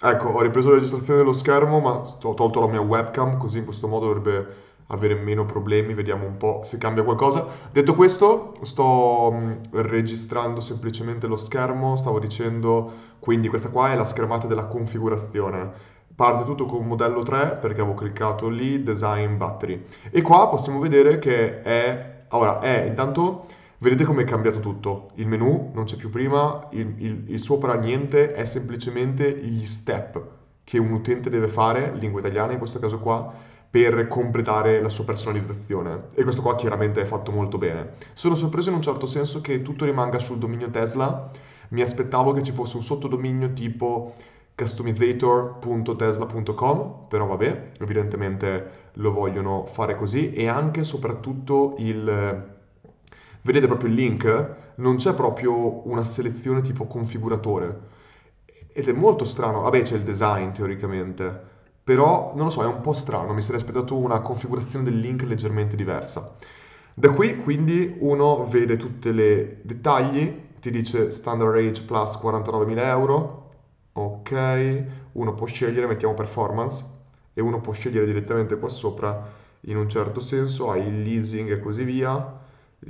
Ecco, 0.00 0.30
ho 0.30 0.40
ripreso 0.42 0.70
la 0.70 0.74
registrazione 0.74 1.20
dello 1.20 1.32
schermo, 1.32 1.78
ma 1.78 1.92
ho 1.92 2.34
tolto 2.34 2.58
la 2.58 2.66
mia 2.66 2.80
webcam, 2.80 3.36
così 3.36 3.58
in 3.58 3.64
questo 3.64 3.86
modo 3.86 4.06
dovrebbe 4.06 4.54
avere 4.88 5.14
meno 5.14 5.44
problemi, 5.44 5.94
vediamo 5.94 6.26
un 6.26 6.36
po' 6.36 6.62
se 6.64 6.78
cambia 6.78 7.04
qualcosa. 7.04 7.46
Detto 7.70 7.94
questo, 7.94 8.54
sto 8.62 9.30
mm, 9.32 9.52
registrando 9.70 10.58
semplicemente 10.58 11.28
lo 11.28 11.36
schermo, 11.36 11.94
stavo 11.94 12.18
dicendo, 12.18 12.92
quindi 13.20 13.46
questa 13.46 13.70
qua 13.70 13.92
è 13.92 13.94
la 13.96 14.04
schermata 14.04 14.48
della 14.48 14.66
configurazione. 14.66 15.70
Parte 16.18 16.42
tutto 16.42 16.66
con 16.66 16.84
modello 16.84 17.22
3 17.22 17.58
perché 17.60 17.80
avevo 17.80 17.94
cliccato 17.94 18.48
lì, 18.48 18.82
design 18.82 19.36
battery. 19.36 19.84
E 20.10 20.20
qua 20.20 20.48
possiamo 20.48 20.80
vedere 20.80 21.20
che 21.20 21.62
è, 21.62 22.24
ora 22.30 22.58
è 22.58 22.86
intanto 22.88 23.46
Vedete 23.80 24.02
come 24.02 24.22
è 24.22 24.24
cambiato 24.24 24.58
tutto. 24.58 25.10
Il 25.14 25.28
menu 25.28 25.70
non 25.72 25.84
c'è 25.84 25.94
più 25.94 26.10
prima, 26.10 26.66
il, 26.72 26.94
il, 26.98 27.24
il 27.28 27.40
sopra 27.40 27.74
niente, 27.74 28.32
è 28.32 28.44
semplicemente 28.44 29.32
gli 29.32 29.64
step 29.64 30.20
che 30.64 30.78
un 30.78 30.90
utente 30.90 31.30
deve 31.30 31.46
fare, 31.46 31.94
lingua 31.94 32.18
italiana 32.18 32.50
in 32.50 32.58
questo 32.58 32.80
caso 32.80 32.98
qua, 32.98 33.32
per 33.70 34.08
completare 34.08 34.82
la 34.82 34.88
sua 34.88 35.04
personalizzazione. 35.04 36.06
E 36.14 36.24
questo 36.24 36.42
qua 36.42 36.56
chiaramente 36.56 37.00
è 37.00 37.04
fatto 37.04 37.30
molto 37.30 37.58
bene. 37.58 37.90
Sono 38.14 38.34
sorpreso 38.34 38.70
in 38.70 38.74
un 38.74 38.82
certo 38.82 39.06
senso 39.06 39.40
che 39.40 39.62
tutto 39.62 39.84
rimanga 39.84 40.18
sul 40.18 40.38
dominio 40.38 40.68
Tesla. 40.70 41.30
Mi 41.68 41.80
aspettavo 41.80 42.32
che 42.32 42.42
ci 42.42 42.50
fosse 42.50 42.76
un 42.76 42.82
sottodominio 42.82 43.52
tipo 43.52 44.16
customizator.tesla.com, 44.58 47.06
però 47.08 47.26
vabbè, 47.26 47.70
evidentemente 47.78 48.90
lo 48.94 49.12
vogliono 49.12 49.66
fare 49.66 49.94
così 49.94 50.32
e 50.32 50.48
anche 50.48 50.82
soprattutto 50.82 51.76
il 51.78 52.56
vedete 53.42 53.68
proprio 53.68 53.88
il 53.88 53.94
link, 53.94 54.56
non 54.76 54.96
c'è 54.96 55.14
proprio 55.14 55.88
una 55.88 56.02
selezione 56.02 56.60
tipo 56.60 56.86
configuratore. 56.86 57.86
Ed 58.72 58.88
è 58.88 58.92
molto 58.92 59.24
strano, 59.24 59.60
vabbè 59.60 59.82
c'è 59.82 59.94
il 59.94 60.02
design 60.02 60.50
teoricamente, 60.50 61.40
però 61.84 62.32
non 62.34 62.46
lo 62.46 62.50
so, 62.50 62.62
è 62.62 62.66
un 62.66 62.80
po' 62.80 62.92
strano, 62.92 63.32
mi 63.32 63.42
sarei 63.42 63.60
aspettato 63.60 63.96
una 63.96 64.20
configurazione 64.20 64.84
del 64.84 64.98
link 64.98 65.22
leggermente 65.22 65.76
diversa. 65.76 66.34
Da 66.94 67.12
qui 67.12 67.38
quindi 67.38 67.94
uno 68.00 68.44
vede 68.44 68.76
tutti 68.76 69.08
i 69.08 69.56
dettagli, 69.62 70.46
ti 70.60 70.72
dice 70.72 71.12
standard 71.12 71.56
age 71.56 71.84
plus 71.84 72.16
49.000 72.16 72.78
euro, 72.78 73.37
ok, 73.98 74.84
uno 75.12 75.34
può 75.34 75.46
scegliere, 75.46 75.86
mettiamo 75.86 76.14
performance, 76.14 76.84
e 77.34 77.40
uno 77.40 77.60
può 77.60 77.72
scegliere 77.72 78.06
direttamente 78.06 78.58
qua 78.58 78.68
sopra 78.68 79.36
in 79.62 79.76
un 79.76 79.88
certo 79.88 80.20
senso, 80.20 80.70
hai 80.70 80.86
il 80.86 81.02
leasing 81.02 81.50
e 81.50 81.60
così 81.60 81.84
via, 81.84 82.40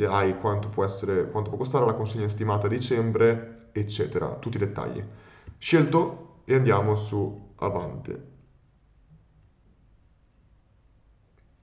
hai 0.07 0.39
quanto 0.39 0.69
può, 0.69 0.85
essere, 0.85 1.31
quanto 1.31 1.51
può 1.51 1.59
costare 1.59 1.85
la 1.87 1.95
consegna 1.95 2.29
stimata 2.29 2.67
a 2.67 2.71
dicembre, 2.71 3.71
eccetera, 3.73 4.35
tutti 4.35 4.57
i 4.57 4.61
dettagli. 4.61 5.03
Scelto 5.59 6.43
e 6.45 6.55
andiamo 6.55 6.95
su 6.95 7.53
avanti. 7.57 8.37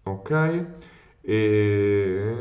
Ok, 0.04 0.66
e 1.22 2.36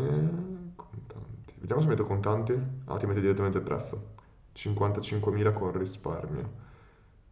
contanti. 0.77 1.55
Vediamo 1.59 1.81
se 1.83 1.89
metto 1.89 2.05
contanti. 2.07 2.53
Ah, 2.87 2.97
ti 2.99 3.07
mette 3.07 3.21
direttamente 3.21 3.59
il 3.59 3.65
prezzo. 3.65 4.13
55.000 4.55 5.53
con 5.53 5.73
risparmio. 5.73 6.64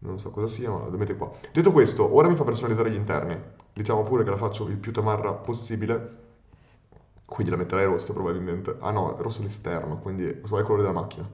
Non 0.02 0.18
so 0.18 0.30
cosa 0.30 0.46
sia, 0.46 0.70
ma 0.70 0.86
lo 0.86 0.96
metti 0.98 1.14
qua. 1.16 1.30
Detto 1.52 1.72
questo, 1.72 2.14
ora 2.14 2.28
mi 2.28 2.36
fa 2.36 2.44
personalizzare 2.44 2.90
gli 2.90 2.94
interni. 2.96 3.40
Diciamo 3.72 4.02
pure 4.02 4.24
che 4.24 4.30
la 4.30 4.36
faccio 4.36 4.66
il 4.68 4.76
più 4.78 4.92
tamarra 4.92 5.32
possibile 5.32 6.20
quindi 7.32 7.50
la 7.50 7.58
metterei 7.58 7.86
rossa 7.86 8.12
probabilmente. 8.12 8.76
Ah 8.80 8.90
no, 8.90 9.14
rossa 9.18 9.40
all'esterno, 9.40 9.98
quindi 9.98 10.24
questo 10.38 10.56
è 10.56 10.60
il 10.60 10.64
colore 10.66 10.82
della 10.82 10.94
macchina. 10.94 11.28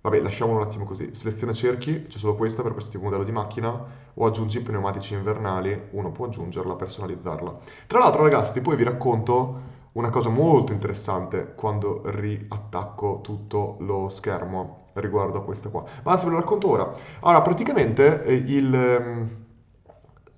Vabbè, 0.00 0.20
lasciamolo 0.20 0.58
un 0.58 0.64
attimo 0.64 0.84
così. 0.84 1.14
Seleziona 1.14 1.52
cerchi, 1.52 2.02
c'è 2.06 2.18
solo 2.18 2.34
questa 2.36 2.62
per 2.62 2.72
questo 2.72 2.90
tipo 2.90 3.04
di 3.04 3.10
modello 3.10 3.24
di 3.24 3.32
macchina, 3.32 3.84
o 4.14 4.26
aggiungi 4.26 4.60
pneumatici 4.60 5.14
invernali, 5.14 5.88
uno 5.90 6.12
può 6.12 6.26
aggiungerla, 6.26 6.76
personalizzarla. 6.76 7.58
Tra 7.86 7.98
l'altro 7.98 8.22
ragazzi, 8.22 8.60
poi 8.60 8.76
vi 8.76 8.84
racconto 8.84 9.76
una 9.92 10.10
cosa 10.10 10.28
molto 10.28 10.72
interessante 10.72 11.54
quando 11.54 12.02
riattacco 12.04 13.20
tutto 13.22 13.76
lo 13.80 14.08
schermo 14.08 14.86
riguardo 14.94 15.38
a 15.38 15.42
questa 15.42 15.68
qua. 15.70 15.84
Ma 16.02 16.12
anzi 16.12 16.24
ve 16.26 16.32
lo 16.32 16.38
racconto 16.38 16.68
ora. 16.68 16.92
Allora, 17.20 17.42
praticamente 17.42 18.24
eh, 18.24 18.34
il... 18.34 18.74
Ehm, 18.74 19.46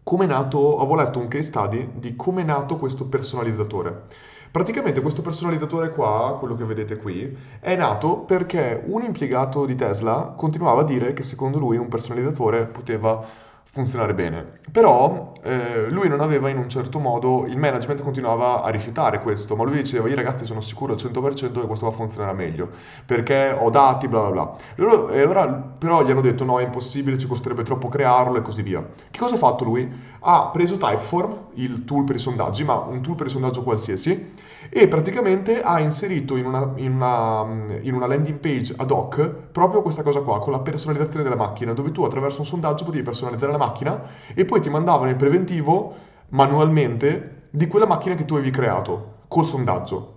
come 0.02 0.24
è 0.24 0.28
nato, 0.28 0.78
avevo 0.78 0.96
letto 0.96 1.18
un 1.18 1.28
case 1.28 1.48
study 1.48 1.90
di 1.94 2.16
come 2.16 2.42
è 2.42 2.44
nato 2.44 2.76
questo 2.78 3.06
personalizzatore. 3.06 4.06
Praticamente 4.50 5.00
questo 5.00 5.22
personalizzatore 5.22 5.90
qua, 5.90 6.36
quello 6.36 6.56
che 6.56 6.64
vedete 6.64 6.96
qui, 6.96 7.36
è 7.60 7.76
nato 7.76 8.18
perché 8.18 8.82
un 8.86 9.02
impiegato 9.02 9.64
di 9.66 9.76
Tesla 9.76 10.34
continuava 10.36 10.80
a 10.80 10.84
dire 10.84 11.12
che 11.12 11.22
secondo 11.22 11.60
lui 11.60 11.76
un 11.76 11.86
personalizzatore 11.86 12.66
poteva 12.66 13.24
funzionare 13.72 14.14
bene. 14.14 14.58
Però 14.72 15.32
eh, 15.42 15.88
lui 15.90 16.08
non 16.08 16.20
aveva 16.20 16.48
in 16.48 16.58
un 16.58 16.68
certo 16.68 16.98
modo, 16.98 17.46
il 17.46 17.56
management 17.56 18.02
continuava 18.02 18.62
a 18.62 18.68
rifiutare 18.70 19.20
questo, 19.20 19.56
ma 19.56 19.64
lui 19.64 19.76
diceva 19.76 20.08
io 20.08 20.14
ragazzi 20.14 20.44
sono 20.44 20.60
sicuro 20.60 20.92
al 20.92 20.98
100% 20.98 21.60
che 21.60 21.66
questo 21.66 21.86
va 21.86 21.92
a 21.92 21.94
funzionare 21.94 22.32
meglio, 22.32 22.68
perché 23.06 23.56
ho 23.58 23.70
dati, 23.70 24.08
bla 24.08 24.20
bla 24.22 24.30
bla. 24.30 24.56
E 24.74 24.82
allora, 24.82 25.12
e 25.12 25.20
allora 25.20 25.46
però 25.48 26.04
gli 26.04 26.10
hanno 26.10 26.20
detto 26.20 26.44
no 26.44 26.58
è 26.60 26.64
impossibile, 26.64 27.16
ci 27.18 27.26
costerebbe 27.26 27.62
troppo 27.62 27.88
crearlo 27.88 28.38
e 28.38 28.42
così 28.42 28.62
via. 28.62 28.84
Che 29.10 29.18
cosa 29.18 29.36
ha 29.36 29.38
fatto 29.38 29.64
lui? 29.64 29.88
Ha 30.22 30.50
preso 30.52 30.76
Typeform, 30.76 31.38
il 31.54 31.84
tool 31.84 32.04
per 32.04 32.16
i 32.16 32.18
sondaggi, 32.18 32.62
ma 32.62 32.76
un 32.76 33.00
tool 33.00 33.16
per 33.16 33.26
il 33.26 33.32
sondaggio 33.32 33.62
qualsiasi, 33.62 34.32
e 34.68 34.86
praticamente 34.86 35.62
ha 35.62 35.80
inserito 35.80 36.36
in 36.36 36.44
una, 36.44 36.72
in 36.76 36.94
una, 36.94 37.46
in 37.80 37.94
una 37.94 38.06
landing 38.06 38.38
page 38.38 38.74
ad 38.76 38.90
hoc 38.90 39.26
proprio 39.50 39.80
questa 39.80 40.02
cosa 40.02 40.20
qua, 40.20 40.38
con 40.38 40.52
la 40.52 40.60
personalizzazione 40.60 41.22
della 41.22 41.36
macchina, 41.36 41.72
dove 41.72 41.90
tu 41.90 42.02
attraverso 42.02 42.40
un 42.40 42.46
sondaggio 42.46 42.84
potevi 42.84 43.02
personalizzare 43.02 43.52
la 43.52 43.58
macchina 43.58 44.02
e 44.34 44.44
poi 44.44 44.60
ti 44.60 44.68
mandavano 44.68 45.08
il 45.08 45.16
preventivo 45.16 45.94
manualmente 46.28 47.46
di 47.50 47.66
quella 47.66 47.86
macchina 47.86 48.14
che 48.14 48.26
tu 48.26 48.34
avevi 48.34 48.50
creato 48.50 49.14
col 49.26 49.44
sondaggio. 49.44 50.12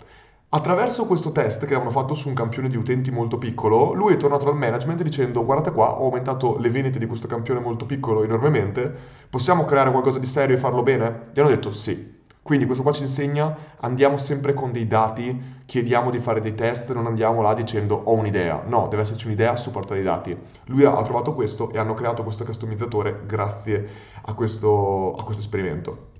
Attraverso 0.56 1.08
questo 1.08 1.32
test 1.32 1.62
che 1.62 1.74
avevano 1.74 1.90
fatto 1.90 2.14
su 2.14 2.28
un 2.28 2.36
campione 2.36 2.70
di 2.70 2.78
utenti 2.78 3.10
molto 3.10 3.40
piccolo, 3.40 3.94
lui 3.94 4.14
è 4.14 4.18
tornato 4.18 4.46
dal 4.46 4.56
management 4.56 5.02
dicendo 5.02 5.44
guardate 5.44 5.72
qua, 5.72 6.00
ho 6.00 6.06
aumentato 6.06 6.60
le 6.60 6.70
vendite 6.70 7.00
di 7.00 7.08
questo 7.08 7.26
campione 7.26 7.60
molto 7.60 7.88
piccolo 7.88 8.24
enormemente, 8.24 8.94
possiamo 9.32 9.66
creare 9.66 9.90
qualcosa 9.90 10.20
di 10.20 10.28
serio 10.28 10.56
e 10.56 10.60
farlo 10.60 10.84
bene? 10.84 11.30
Gli 11.34 11.40
hanno 11.40 11.50
detto 11.50 11.72
sì. 11.72 12.22
Quindi 12.44 12.66
questo 12.66 12.84
qua 12.84 12.92
ci 12.92 13.02
insegna, 13.02 13.58
andiamo 13.80 14.18
sempre 14.18 14.54
con 14.54 14.72
dei 14.72 14.86
dati, 14.86 15.64
chiediamo 15.66 16.12
di 16.12 16.20
fare 16.20 16.40
dei 16.40 16.54
test, 16.54 16.94
non 16.94 17.08
andiamo 17.08 17.42
là 17.42 17.56
dicendo 17.56 17.96
ho 17.96 18.14
un'idea. 18.14 18.62
No, 18.68 18.86
deve 18.90 19.02
esserci 19.02 19.26
un'idea 19.26 19.56
supportata 19.56 19.96
dai 19.96 20.04
dati. 20.04 20.38
Lui 20.66 20.86
ha 20.86 21.02
trovato 21.02 21.34
questo 21.34 21.72
e 21.72 21.80
hanno 21.80 21.96
creato 21.96 22.22
questo 22.22 22.46
customizzatore 22.46 23.22
grazie 23.26 23.90
a 24.22 24.34
questo, 24.36 25.16
a 25.16 25.24
questo 25.24 25.42
esperimento. 25.42 26.12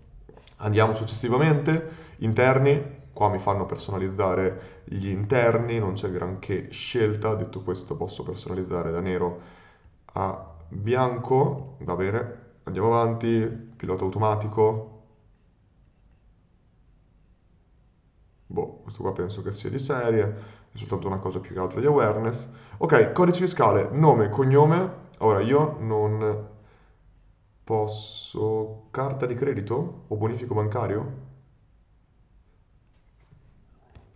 Andiamo 0.58 0.96
successivamente, 0.96 2.16
interni, 2.18 3.02
qua 3.14 3.30
mi 3.30 3.40
fanno 3.40 3.66
personalizzare 3.66 4.82
gli 4.86 5.08
interni, 5.08 5.80
non 5.80 5.94
c'è 5.94 6.10
granché 6.12 6.70
scelta, 6.72 7.36
detto 7.36 7.62
questo 7.64 7.96
posso 7.96 8.24
personalizzare 8.24 8.92
da 8.92 9.00
nero 9.00 9.42
a 10.14 10.56
bianco, 10.70 11.78
va 11.82 11.96
bene, 11.96 12.38
andiamo 12.64 12.88
avanti, 12.88 13.46
pilota 13.76 14.04
automatico, 14.04 14.90
boh, 18.48 18.80
questo 18.84 19.02
qua 19.02 19.12
penso 19.14 19.42
che 19.42 19.52
sia 19.54 19.70
di 19.70 19.80
serie, 19.80 20.24
è 20.72 20.78
soltanto 20.78 21.08
una 21.08 21.20
cosa 21.20 21.40
più 21.40 21.54
che 21.54 21.60
altro 21.60 21.80
di 21.80 21.86
awareness. 21.86 22.48
Ok, 22.78 23.12
codice 23.12 23.40
fiscale, 23.40 23.90
nome, 23.92 24.30
cognome. 24.30 25.02
Ora 25.20 25.40
io 25.42 25.78
non 25.80 26.48
posso 27.64 28.88
carta 28.92 29.26
di 29.26 29.34
credito 29.36 30.04
o 30.08 30.16
bonifico 30.16 30.54
bancario? 30.54 31.23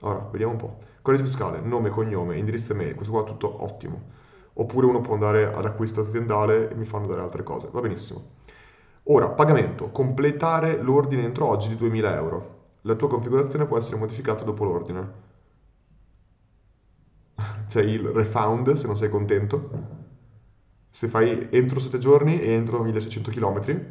Ora, 0.01 0.19
vediamo 0.31 0.53
un 0.53 0.57
po'. 0.57 0.77
Codice 1.01 1.23
fiscale, 1.23 1.59
nome, 1.61 1.89
cognome, 1.89 2.37
indirizzo 2.37 2.73
email, 2.73 2.95
questo 2.95 3.13
qua 3.13 3.23
è 3.23 3.25
tutto 3.25 3.63
ottimo. 3.63 4.01
Oppure 4.53 4.87
uno 4.87 5.01
può 5.01 5.13
andare 5.13 5.53
ad 5.53 5.65
acquisto 5.65 6.01
aziendale 6.01 6.69
e 6.69 6.75
mi 6.75 6.85
fanno 6.85 7.07
dare 7.07 7.21
altre 7.21 7.43
cose, 7.43 7.69
va 7.71 7.81
benissimo. 7.81 8.35
Ora, 9.03 9.29
pagamento, 9.29 9.91
completare 9.91 10.81
l'ordine 10.81 11.23
entro 11.23 11.47
oggi 11.47 11.69
di 11.69 11.77
2000 11.77 12.15
euro 12.15 12.55
la 12.87 12.95
tua 12.95 13.09
configurazione 13.09 13.65
può 13.65 13.77
essere 13.77 13.97
modificata 13.97 14.45
dopo 14.45 14.63
l'ordine. 14.63 15.11
C'è 17.67 17.81
il 17.81 18.07
refound 18.07 18.73
se 18.73 18.87
non 18.87 18.95
sei 18.95 19.09
contento. 19.09 19.69
Se 20.89 21.07
fai 21.09 21.49
entro 21.51 21.79
7 21.79 21.97
giorni 21.97 22.39
e 22.39 22.51
entro 22.51 22.81
1600 22.81 23.29
km, 23.31 23.85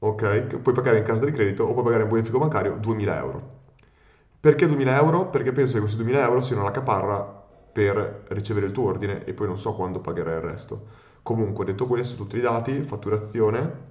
ok, 0.00 0.56
puoi 0.58 0.74
pagare 0.74 0.98
in 0.98 1.04
casa 1.04 1.24
di 1.24 1.32
credito 1.32 1.64
o 1.64 1.72
puoi 1.72 1.84
pagare 1.84 2.02
in 2.02 2.08
bonifico 2.08 2.38
bancario 2.38 2.76
2000 2.76 3.16
euro. 3.18 3.57
Perché 4.40 4.66
2000 4.66 4.96
euro? 4.96 5.30
Perché 5.30 5.52
penso 5.52 5.74
che 5.74 5.80
questi 5.80 5.96
2000 5.96 6.22
euro 6.22 6.40
siano 6.40 6.62
la 6.62 6.70
caparra 6.70 7.24
per 7.72 8.24
ricevere 8.28 8.66
il 8.66 8.72
tuo 8.72 8.84
ordine 8.86 9.24
e 9.24 9.34
poi 9.34 9.46
non 9.48 9.58
so 9.58 9.74
quando 9.74 10.00
pagherai 10.00 10.36
il 10.36 10.40
resto. 10.40 10.86
Comunque, 11.22 11.64
detto 11.64 11.86
questo, 11.86 12.14
tutti 12.16 12.36
i 12.36 12.40
dati, 12.40 12.82
fatturazione, 12.82 13.86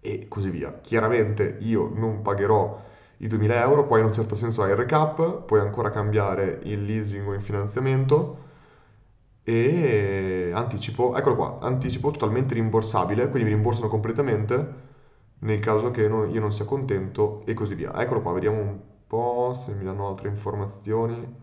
e 0.00 0.26
così 0.28 0.50
via. 0.50 0.78
Chiaramente 0.80 1.56
io 1.60 1.90
non 1.94 2.22
pagherò 2.22 2.80
i 3.18 3.26
2000 3.28 3.60
euro, 3.60 3.86
poi 3.86 4.00
in 4.00 4.06
un 4.06 4.12
certo 4.12 4.34
senso 4.36 4.62
hai 4.62 4.70
il 4.70 4.76
recap, 4.76 5.42
puoi 5.44 5.60
ancora 5.60 5.90
cambiare 5.90 6.60
il 6.64 6.84
leasing 6.84 7.26
o 7.28 7.34
in 7.34 7.40
finanziamento 7.40 8.38
e 9.44 10.50
anticipo, 10.54 11.14
eccolo 11.16 11.34
qua, 11.36 11.58
anticipo 11.60 12.10
totalmente 12.10 12.54
rimborsabile, 12.54 13.28
quindi 13.28 13.48
mi 13.48 13.54
rimborsano 13.54 13.88
completamente 13.88 14.90
nel 15.40 15.58
caso 15.60 15.90
che 15.90 16.02
io 16.02 16.40
non 16.40 16.52
sia 16.52 16.64
contento 16.64 17.42
e 17.44 17.54
così 17.54 17.74
via. 17.74 17.92
Eccolo 18.00 18.20
qua, 18.22 18.32
vediamo 18.32 18.58
un 18.60 18.78
po' 19.12 19.52
se 19.52 19.74
mi 19.74 19.84
danno 19.84 20.08
altre 20.08 20.30
informazioni. 20.30 21.40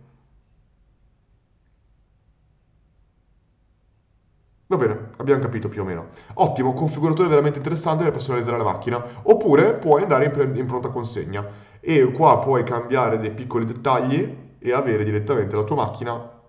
Va 4.66 4.76
bene, 4.76 5.12
abbiamo 5.18 5.40
capito 5.40 5.70
più 5.70 5.84
o 5.84 5.86
meno. 5.86 6.10
Ottimo, 6.34 6.74
configuratore 6.74 7.30
veramente 7.30 7.60
interessante 7.60 8.04
per 8.04 8.12
personalizzare 8.12 8.58
la 8.58 8.64
macchina. 8.64 9.22
Oppure 9.22 9.76
puoi 9.76 10.02
andare 10.02 10.26
in, 10.26 10.56
in 10.56 10.66
pronta 10.66 10.90
consegna 10.90 11.48
e 11.80 12.12
qua 12.12 12.40
puoi 12.40 12.64
cambiare 12.64 13.20
dei 13.20 13.32
piccoli 13.32 13.66
dettagli 13.66 14.56
e 14.58 14.72
avere 14.72 15.04
direttamente 15.04 15.56
la 15.56 15.64
tua 15.64 15.76
macchina 15.76 16.42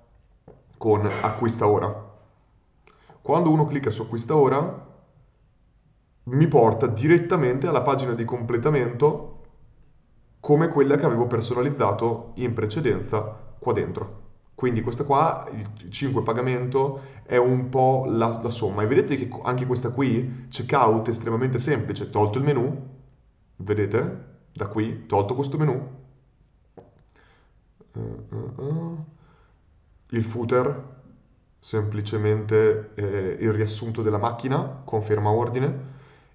con 0.78 1.06
acquista 1.20 1.68
ora. 1.68 2.08
Quando 3.20 3.50
uno 3.50 3.66
clicca 3.66 3.90
su 3.90 4.02
acquista 4.02 4.34
ora, 4.36 4.88
mi 6.24 6.48
porta 6.48 6.86
direttamente 6.86 7.66
alla 7.66 7.82
pagina 7.82 8.14
di 8.14 8.24
completamento 8.24 9.29
come 10.40 10.68
quella 10.68 10.96
che 10.96 11.04
avevo 11.04 11.26
personalizzato 11.26 12.32
in 12.36 12.54
precedenza 12.54 13.20
qua 13.58 13.72
dentro. 13.72 14.18
Quindi 14.54 14.82
questa 14.82 15.04
qua, 15.04 15.48
il 15.52 15.90
5 15.90 16.22
pagamento, 16.22 17.00
è 17.24 17.36
un 17.36 17.68
po' 17.68 18.04
la, 18.06 18.40
la 18.42 18.50
somma. 18.50 18.82
E 18.82 18.86
vedete 18.86 19.16
che 19.16 19.28
anche 19.42 19.66
questa 19.66 19.90
qui, 19.90 20.48
checkout, 20.48 21.06
è 21.06 21.10
estremamente 21.10 21.58
semplice. 21.58 22.10
Tolto 22.10 22.38
il 22.38 22.44
menu, 22.44 22.88
vedete? 23.56 24.28
Da 24.52 24.66
qui, 24.66 25.06
tolto 25.06 25.34
questo 25.34 25.56
menu. 25.56 25.88
Uh, 27.92 28.26
uh, 28.28 28.62
uh. 28.62 29.04
Il 30.10 30.24
footer, 30.24 30.84
semplicemente 31.58 32.90
eh, 32.94 33.36
il 33.40 33.52
riassunto 33.52 34.02
della 34.02 34.18
macchina, 34.18 34.82
conferma 34.84 35.30
ordine 35.30 35.89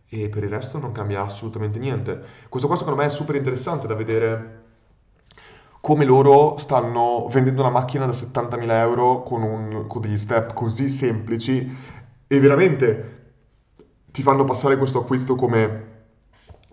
e 0.10 0.30
per 0.30 0.44
il 0.44 0.50
resto 0.50 0.80
non 0.80 0.92
cambia 0.92 1.24
assolutamente 1.24 1.80
niente. 1.80 2.22
Questo 2.50 2.68
qua 2.68 2.78
secondo 2.78 3.00
me 3.00 3.06
è 3.08 3.10
super 3.10 3.36
interessante 3.36 3.88
da 3.88 3.96
vedere 3.96 4.64
come 5.82 6.06
loro 6.06 6.58
stanno 6.58 7.28
vendendo 7.30 7.62
una 7.62 7.70
macchina 7.70 8.06
da 8.06 8.14
70.000 8.14 8.80
euro 8.82 9.22
con, 9.24 9.44
un- 9.44 9.86
con 9.88 10.02
degli 10.02 10.18
step 10.18 10.54
così 10.54 10.90
semplici 10.90 11.70
e 12.28 12.40
veramente 12.40 13.12
ti 14.12 14.22
fanno 14.24 14.44
passare 14.46 14.78
questo 14.78 15.00
acquisto 15.00 15.36
come 15.36 15.85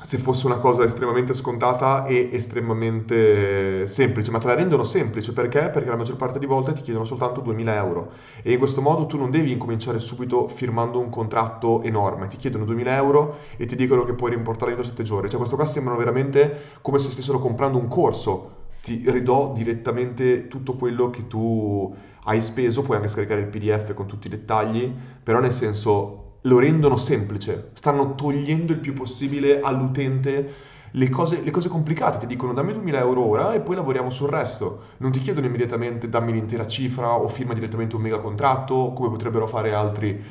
se 0.03 0.19
fosse 0.19 0.47
una 0.47 0.59
cosa 0.59 0.85
estremamente 0.85 1.33
scontata 1.33 2.07
e 2.07 2.31
estremamente 2.33 3.87
semplice, 3.87 4.31
ma 4.31 4.39
te 4.39 4.49
la 4.49 4.55
rendono 4.55 4.85
semplice. 4.85 5.33
Perché? 5.33 5.69
Perché 5.69 5.89
la 5.89 5.97
maggior 5.97 6.17
parte 6.17 6.39
di 6.39 6.47
volte 6.47 6.73
ti 6.73 6.83
chiedono 6.83 7.05
soltanto 7.05 7.41
2000 7.41 7.77
euro. 7.77 8.11
E 8.43 8.53
in 8.53 8.59
questo 8.59 8.81
modo 8.81 9.07
tu 9.07 9.17
non 9.17 9.31
devi 9.31 9.53
incominciare 9.53 9.99
subito 10.01 10.49
firmando 10.49 10.99
un 10.99 11.09
contratto 11.09 11.83
enorme, 11.83 12.29
ti 12.29 12.37
chiedono 12.37 12.65
2000 12.65 12.97
euro 12.97 13.37
e 13.57 13.65
ti 13.67 13.77
dicono 13.77 14.05
che 14.05 14.15
puoi 14.15 14.31
rimportare 14.31 14.73
entro 14.73 14.87
7 14.87 15.03
giorni, 15.03 15.29
cioè 15.29 15.39
questo 15.39 15.57
qua 15.57 15.67
sembrano 15.67 15.99
veramente 15.99 16.61
come 16.83 16.99
se 16.99 17.11
stessero 17.11 17.39
comprando 17.39 17.79
un 17.79 17.89
corso, 17.89 18.61
ti 18.83 19.05
ridò 19.07 19.53
direttamente 19.55 20.49
tutto 20.49 20.75
quello 20.75 21.11
che 21.11 21.29
tu 21.29 21.95
hai 22.25 22.41
speso, 22.41 22.83
puoi 22.83 22.97
anche 22.97 23.09
scaricare 23.09 23.41
il 23.41 23.47
PDF 23.47 23.95
con 23.95 24.07
tutti 24.07 24.27
i 24.27 24.31
dettagli, 24.31 24.93
però 25.23 25.39
nel 25.41 25.53
senso 25.53 26.22
lo 26.43 26.59
rendono 26.59 26.97
semplice, 26.97 27.71
stanno 27.75 28.15
togliendo 28.15 28.73
il 28.73 28.79
più 28.79 28.93
possibile 28.93 29.61
all'utente 29.61 30.71
le 30.93 31.09
cose, 31.09 31.41
le 31.41 31.51
cose 31.51 31.69
complicate, 31.69 32.19
ti 32.19 32.27
dicono 32.27 32.53
dammi 32.53 32.73
2000 32.73 32.99
euro 32.99 33.25
ora 33.27 33.55
e 33.55 33.61
poi 33.61 33.77
lavoriamo 33.77 34.11
sul 34.11 34.29
resto, 34.29 34.83
non 34.99 35.11
ti 35.11 35.21
chiedono 35.21 35.47
immediatamente 35.47 36.09
dammi 36.09 36.33
l'intera 36.33 36.67
cifra 36.67 37.15
o 37.15 37.29
firma 37.29 37.55
direttamente 37.55 37.97
un 37.97 38.03
mega 38.03 38.19
contratto 38.19 38.93
come 38.95 39.09
potrebbero 39.09 39.47
fare 39.47 39.73
altri, 39.73 40.23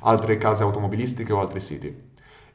altre 0.00 0.36
case 0.36 0.62
automobilistiche 0.62 1.32
o 1.32 1.40
altri 1.40 1.60
siti. 1.60 2.08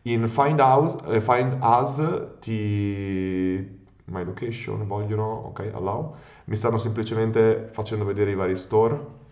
In 0.04 0.28
Find, 0.28 0.60
House, 0.60 0.98
eh, 1.08 1.22
Find 1.22 1.58
Us 1.62 2.38
ti... 2.40 3.84
My 4.08 4.24
location, 4.24 4.86
vogliono, 4.86 5.46
ok, 5.48 5.72
allow. 5.74 6.16
Mi 6.46 6.56
stanno 6.56 6.78
semplicemente 6.78 7.70
facendo 7.72 8.06
vedere 8.06 8.30
i 8.30 8.36
vari 8.36 8.56
store. 8.56 9.24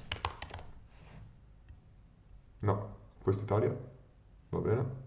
No, 2.61 2.92
questa 3.23 3.43
Italia, 3.43 3.75
va 4.49 4.59
bene. 4.59 5.01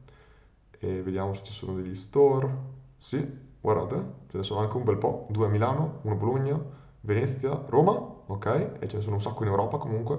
E 0.79 1.03
vediamo 1.03 1.35
se 1.35 1.45
ci 1.45 1.53
sono 1.53 1.75
degli 1.75 1.95
store. 1.95 2.75
Sì, 2.99 3.25
guardate, 3.61 3.97
ce 4.29 4.39
ne 4.39 4.43
sono 4.43 4.61
anche 4.61 4.77
un 4.77 4.85
bel 4.85 4.99
po', 4.99 5.27
due 5.31 5.47
a 5.47 5.49
Milano, 5.49 6.01
uno 6.03 6.15
a 6.15 6.17
Bologna, 6.19 6.61
Venezia, 7.03 7.51
Roma, 7.69 7.93
ok? 8.27 8.47
E 8.81 8.89
ce 8.89 8.97
ne 8.97 9.03
sono 9.03 9.17
un 9.17 9.23
sacco 9.23 9.43
in 9.45 9.51
Europa 9.51 9.79
comunque, 9.79 10.19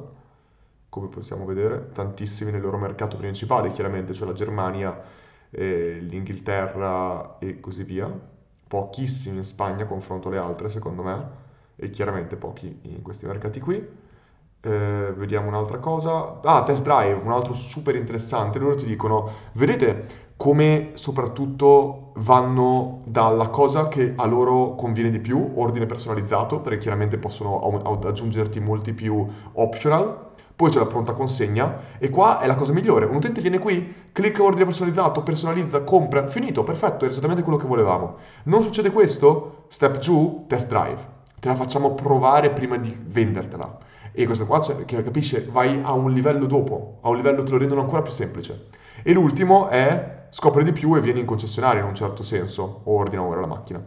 come 0.89 1.07
possiamo 1.09 1.45
vedere, 1.45 1.89
tantissimi 1.91 2.51
nel 2.51 2.61
loro 2.61 2.77
mercato 2.77 3.17
principale, 3.17 3.69
chiaramente, 3.71 4.13
cioè 4.13 4.27
la 4.27 4.33
Germania, 4.33 4.99
eh, 5.49 5.99
l'Inghilterra 6.01 7.37
e 7.39 7.59
così 7.59 7.83
via. 7.83 8.09
Pochissimi 8.67 9.37
in 9.37 9.43
Spagna 9.43 9.85
confronto 9.85 10.27
alle 10.29 10.37
altre, 10.37 10.69
secondo 10.69 11.03
me, 11.03 11.27
e 11.75 11.89
chiaramente 11.89 12.35
pochi 12.37 12.79
in 12.83 13.01
questi 13.01 13.25
mercati 13.25 13.59
qui. 13.59 14.05
Eh, 14.61 15.13
vediamo 15.15 15.47
un'altra 15.47 15.77
cosa. 15.79 16.39
Ah, 16.43 16.63
test 16.63 16.83
drive, 16.83 17.21
un 17.23 17.31
altro 17.31 17.53
super 17.53 17.95
interessante. 17.95 18.59
Loro 18.59 18.75
ti 18.75 18.85
dicono, 18.85 19.29
vedete 19.53 20.25
come 20.35 20.91
soprattutto 20.93 22.11
vanno 22.15 23.01
dalla 23.05 23.47
cosa 23.49 23.87
che 23.87 24.13
a 24.15 24.25
loro 24.25 24.75
conviene 24.75 25.09
di 25.09 25.19
più, 25.19 25.53
ordine 25.55 25.85
personalizzato, 25.85 26.59
perché 26.59 26.79
chiaramente 26.79 27.17
possono 27.17 27.59
aggiungerti 28.03 28.59
molti 28.59 28.93
più 28.93 29.25
optional. 29.53 30.25
Poi 30.55 30.71
c'è 30.71 30.79
la 30.79 30.87
pronta 30.87 31.13
consegna 31.13 31.77
e 31.99 32.09
qua 32.09 32.39
è 32.39 32.47
la 32.47 32.55
cosa 32.55 32.73
migliore. 32.73 33.05
Un 33.05 33.15
utente 33.15 33.41
viene 33.41 33.59
qui, 33.59 33.93
clicca 34.11 34.41
ordine 34.41 34.65
personalizzato, 34.65 35.21
personalizza, 35.21 35.83
compra, 35.83 36.27
finito, 36.27 36.63
perfetto, 36.63 37.05
è 37.05 37.09
esattamente 37.09 37.43
quello 37.43 37.59
che 37.59 37.67
volevamo. 37.67 38.15
Non 38.45 38.63
succede 38.63 38.91
questo? 38.91 39.65
Step 39.67 39.99
giù, 39.99 40.45
test 40.47 40.67
drive. 40.67 41.15
Te 41.39 41.47
la 41.47 41.55
facciamo 41.55 41.93
provare 41.93 42.49
prima 42.49 42.77
di 42.77 42.97
vendertela. 42.99 43.77
E 44.19 44.25
questo 44.25 44.47
qua, 44.47 44.59
cioè, 44.61 44.83
capisce, 44.83 45.45
vai 45.51 45.79
a 45.83 45.93
un 45.93 46.11
livello 46.11 46.47
dopo, 46.47 46.97
a 47.01 47.09
un 47.09 47.17
livello 47.17 47.43
te 47.43 47.51
lo 47.51 47.59
rendono 47.59 47.81
ancora 47.81 48.01
più 48.01 48.11
semplice. 48.11 48.69
E 49.03 49.13
l'ultimo 49.13 49.67
è 49.67 50.25
scopri 50.31 50.63
di 50.63 50.71
più 50.71 50.95
e 50.97 51.01
vieni 51.01 51.19
in 51.19 51.27
concessionario 51.27 51.83
in 51.83 51.89
un 51.89 51.93
certo 51.93 52.23
senso, 52.23 52.81
o 52.85 52.95
ordina 52.95 53.21
ora 53.21 53.41
la 53.41 53.45
macchina. 53.45 53.85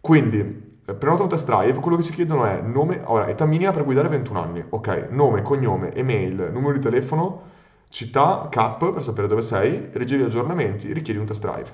Quindi, 0.00 0.78
eh, 0.86 0.94
prenota 0.94 1.24
un 1.24 1.28
test 1.28 1.44
drive, 1.44 1.80
quello 1.80 1.98
che 1.98 2.02
ci 2.02 2.12
chiedono 2.12 2.46
è 2.46 2.62
nome, 2.62 3.02
ora, 3.04 3.28
età 3.28 3.44
minima 3.44 3.70
per 3.70 3.84
guidare 3.84 4.08
21 4.08 4.40
anni, 4.40 4.64
ok, 4.66 5.08
nome, 5.10 5.42
cognome, 5.42 5.94
email, 5.94 6.48
numero 6.50 6.72
di 6.72 6.80
telefono, 6.80 7.42
città, 7.90 8.48
cap 8.50 8.90
per 8.90 9.04
sapere 9.04 9.28
dove 9.28 9.42
sei, 9.42 9.90
ricevi 9.92 10.22
aggiornamenti, 10.22 10.94
richiedi 10.94 11.20
un 11.20 11.26
test 11.26 11.42
drive. 11.42 11.70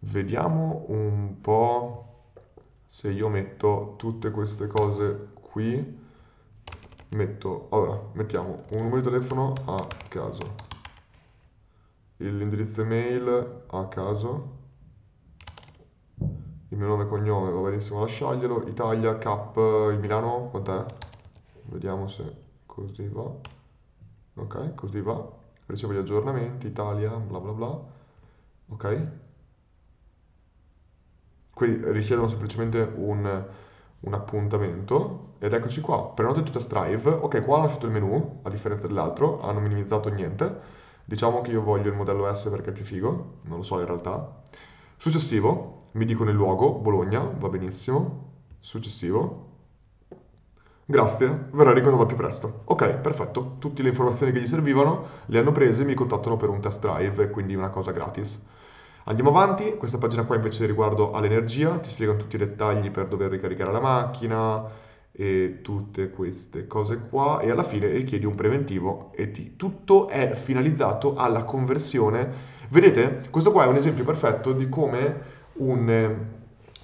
Vediamo 0.00 0.86
un 0.88 1.40
po' 1.40 2.24
se 2.84 3.10
io 3.10 3.28
metto 3.28 3.94
tutte 3.96 4.32
queste 4.32 4.66
cose 4.66 5.28
qui 5.34 6.04
metto, 7.16 7.68
allora, 7.70 8.00
mettiamo 8.12 8.64
un 8.70 8.82
numero 8.82 8.96
di 8.96 9.02
telefono 9.02 9.54
a 9.64 9.86
caso, 10.08 10.54
l'indirizzo 12.18 12.82
email 12.82 13.64
a 13.66 13.88
caso, 13.88 14.54
il 16.68 16.78
mio 16.78 16.86
nome 16.86 17.04
e 17.04 17.06
cognome 17.06 17.50
va 17.50 17.60
benissimo 17.60 18.00
lasciarglielo, 18.00 18.68
Italia, 18.68 19.16
Cap, 19.18 19.56
il 19.56 19.98
Milano, 19.98 20.48
quant'è? 20.50 20.84
Vediamo 21.62 22.06
se 22.08 22.44
così 22.66 23.08
va. 23.08 23.32
Ok, 24.34 24.74
così 24.74 25.00
va. 25.00 25.44
Ricevo 25.66 25.92
gli 25.94 25.96
aggiornamenti, 25.96 26.66
Italia, 26.66 27.16
bla 27.16 27.40
bla 27.40 27.52
bla. 27.52 27.84
Ok. 28.68 29.06
Qui 31.54 31.92
richiedono 31.92 32.28
semplicemente 32.28 32.80
un, 32.96 33.46
un 34.00 34.14
appuntamento 34.14 35.34
ed 35.38 35.52
eccoci 35.52 35.80
qua, 35.80 36.04
prenota 36.14 36.40
il 36.40 36.50
test 36.50 36.68
drive, 36.68 37.10
ok 37.10 37.44
qua 37.44 37.56
hanno 37.56 37.64
lasciato 37.64 37.86
il 37.86 37.92
menu 37.92 38.40
a 38.42 38.50
differenza 38.50 38.86
dell'altro, 38.86 39.40
hanno 39.42 39.60
minimizzato 39.60 40.08
niente, 40.10 40.58
diciamo 41.04 41.40
che 41.40 41.50
io 41.50 41.62
voglio 41.62 41.88
il 41.90 41.96
modello 41.96 42.32
S 42.32 42.48
perché 42.50 42.70
è 42.70 42.72
più 42.72 42.84
figo, 42.84 43.38
non 43.42 43.58
lo 43.58 43.62
so 43.62 43.78
in 43.80 43.86
realtà. 43.86 44.42
Successivo, 44.96 45.84
mi 45.92 46.04
dicono 46.04 46.30
il 46.30 46.36
luogo, 46.36 46.72
Bologna, 46.72 47.20
va 47.20 47.48
benissimo, 47.48 48.32
successivo, 48.60 49.44
grazie, 50.84 51.48
verrà 51.52 51.72
ricordato 51.72 52.06
più 52.06 52.16
presto. 52.16 52.62
Ok, 52.64 52.96
perfetto, 52.98 53.56
tutte 53.58 53.82
le 53.82 53.88
informazioni 53.90 54.32
che 54.32 54.40
gli 54.40 54.46
servivano 54.46 55.04
le 55.26 55.38
hanno 55.38 55.52
prese 55.52 55.84
mi 55.84 55.94
contattano 55.94 56.36
per 56.36 56.48
un 56.48 56.60
test 56.60 56.80
drive, 56.80 57.30
quindi 57.30 57.54
una 57.54 57.70
cosa 57.70 57.90
gratis. 57.92 58.40
Andiamo 59.08 59.30
avanti, 59.30 59.76
questa 59.76 59.98
pagina 59.98 60.24
qua 60.24 60.34
invece 60.34 60.66
riguardo 60.66 61.12
all'energia, 61.12 61.78
ti 61.78 61.90
spiegano 61.90 62.18
tutti 62.18 62.34
i 62.34 62.40
dettagli 62.40 62.90
per 62.90 63.06
dover 63.06 63.30
ricaricare 63.30 63.70
la 63.70 63.78
macchina 63.78 64.68
e 65.12 65.60
tutte 65.62 66.10
queste 66.10 66.66
cose 66.66 66.98
qua 67.08 67.38
e 67.38 67.48
alla 67.52 67.62
fine 67.62 67.86
richiedi 67.86 68.26
un 68.26 68.34
preventivo 68.34 69.12
e 69.14 69.30
ti, 69.30 69.54
tutto 69.54 70.08
è 70.08 70.34
finalizzato 70.34 71.14
alla 71.14 71.44
conversione. 71.44 72.28
Vedete, 72.68 73.28
questo 73.30 73.52
qua 73.52 73.62
è 73.62 73.68
un 73.68 73.76
esempio 73.76 74.02
perfetto 74.02 74.52
di 74.52 74.68
come 74.68 75.20
un, 75.58 76.16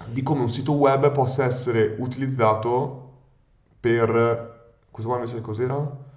di 0.05 0.23
come 0.23 0.41
un 0.43 0.49
sito 0.49 0.71
web 0.75 1.11
possa 1.11 1.43
essere 1.43 1.93
utilizzato 1.99 3.11
per... 3.81 4.71
Questo 4.89 5.11
qua 5.11 5.19
invece 5.19 5.41
cos'era? 5.41 6.11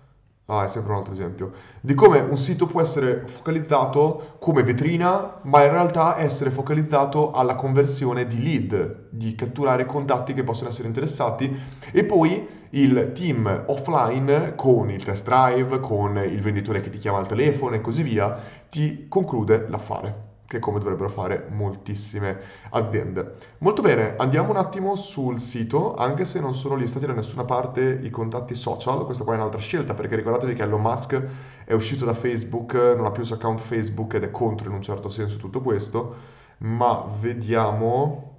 Ah, 0.48 0.62
è 0.64 0.68
sempre 0.68 0.92
un 0.92 0.98
altro 0.98 1.12
esempio. 1.12 1.52
Di 1.80 1.94
come 1.94 2.20
un 2.20 2.37
sito 2.38 2.66
può 2.66 2.80
essere 2.80 3.26
focalizzato 3.26 4.37
come 4.38 4.62
vetrina, 4.62 5.40
ma 5.42 5.64
in 5.64 5.72
realtà 5.72 6.18
essere 6.18 6.50
focalizzato 6.50 7.32
alla 7.32 7.56
conversione 7.56 8.28
di 8.28 8.40
lead, 8.42 9.09
di 9.11 9.35
catturare 9.35 9.87
contatti 9.87 10.35
che 10.35 10.44
possono 10.44 10.68
essere 10.68 10.87
interessati 10.87 11.52
e 11.90 12.04
poi 12.04 12.46
il 12.70 13.11
team 13.12 13.64
offline 13.66 14.54
con 14.54 14.88
il 14.90 15.02
test 15.02 15.24
drive, 15.24 15.80
con 15.80 16.16
il 16.18 16.40
venditore 16.40 16.80
che 16.80 16.90
ti 16.90 16.98
chiama 16.98 17.18
al 17.18 17.26
telefono 17.26 17.74
e 17.74 17.80
così 17.80 18.04
via, 18.04 18.38
ti 18.68 19.06
conclude 19.09 19.66
l'affare 19.68 20.25
che 20.46 20.59
come 20.59 20.78
dovrebbero 20.78 21.09
fare 21.09 21.46
moltissime 21.50 22.38
aziende. 22.70 23.35
Molto 23.59 23.82
bene, 23.82 24.14
andiamo 24.16 24.50
un 24.50 24.56
attimo 24.56 24.94
sul 24.94 25.40
sito, 25.40 25.94
anche 25.94 26.24
se 26.24 26.40
non 26.40 26.54
sono 26.54 26.76
listati 26.76 27.06
da 27.06 27.12
nessuna 27.12 27.44
parte 27.44 27.82
i 28.02 28.11
contatti 28.11 28.54
social, 28.54 29.04
questa 29.04 29.24
qua 29.24 29.35
è 29.35 29.37
un'altra 29.37 29.61
scelta 29.61 29.94
perché 29.94 30.16
ricordatevi 30.16 30.54
che 30.54 30.62
Elon 30.62 30.80
Musk 30.80 31.22
è 31.64 31.72
uscito 31.72 32.04
da 32.04 32.14
Facebook, 32.14 32.74
non 32.74 33.06
ha 33.06 33.11
più 33.11 33.22
il 33.22 33.26
suo 33.26 33.37
account 33.37 33.61
Facebook 33.61 34.14
ed 34.14 34.22
è 34.22 34.30
contro 34.30 34.68
in 34.68 34.74
un 34.74 34.82
certo 34.82 35.09
senso 35.09 35.37
tutto 35.38 35.61
questo, 35.61 36.14
ma 36.59 37.04
vediamo, 37.20 38.37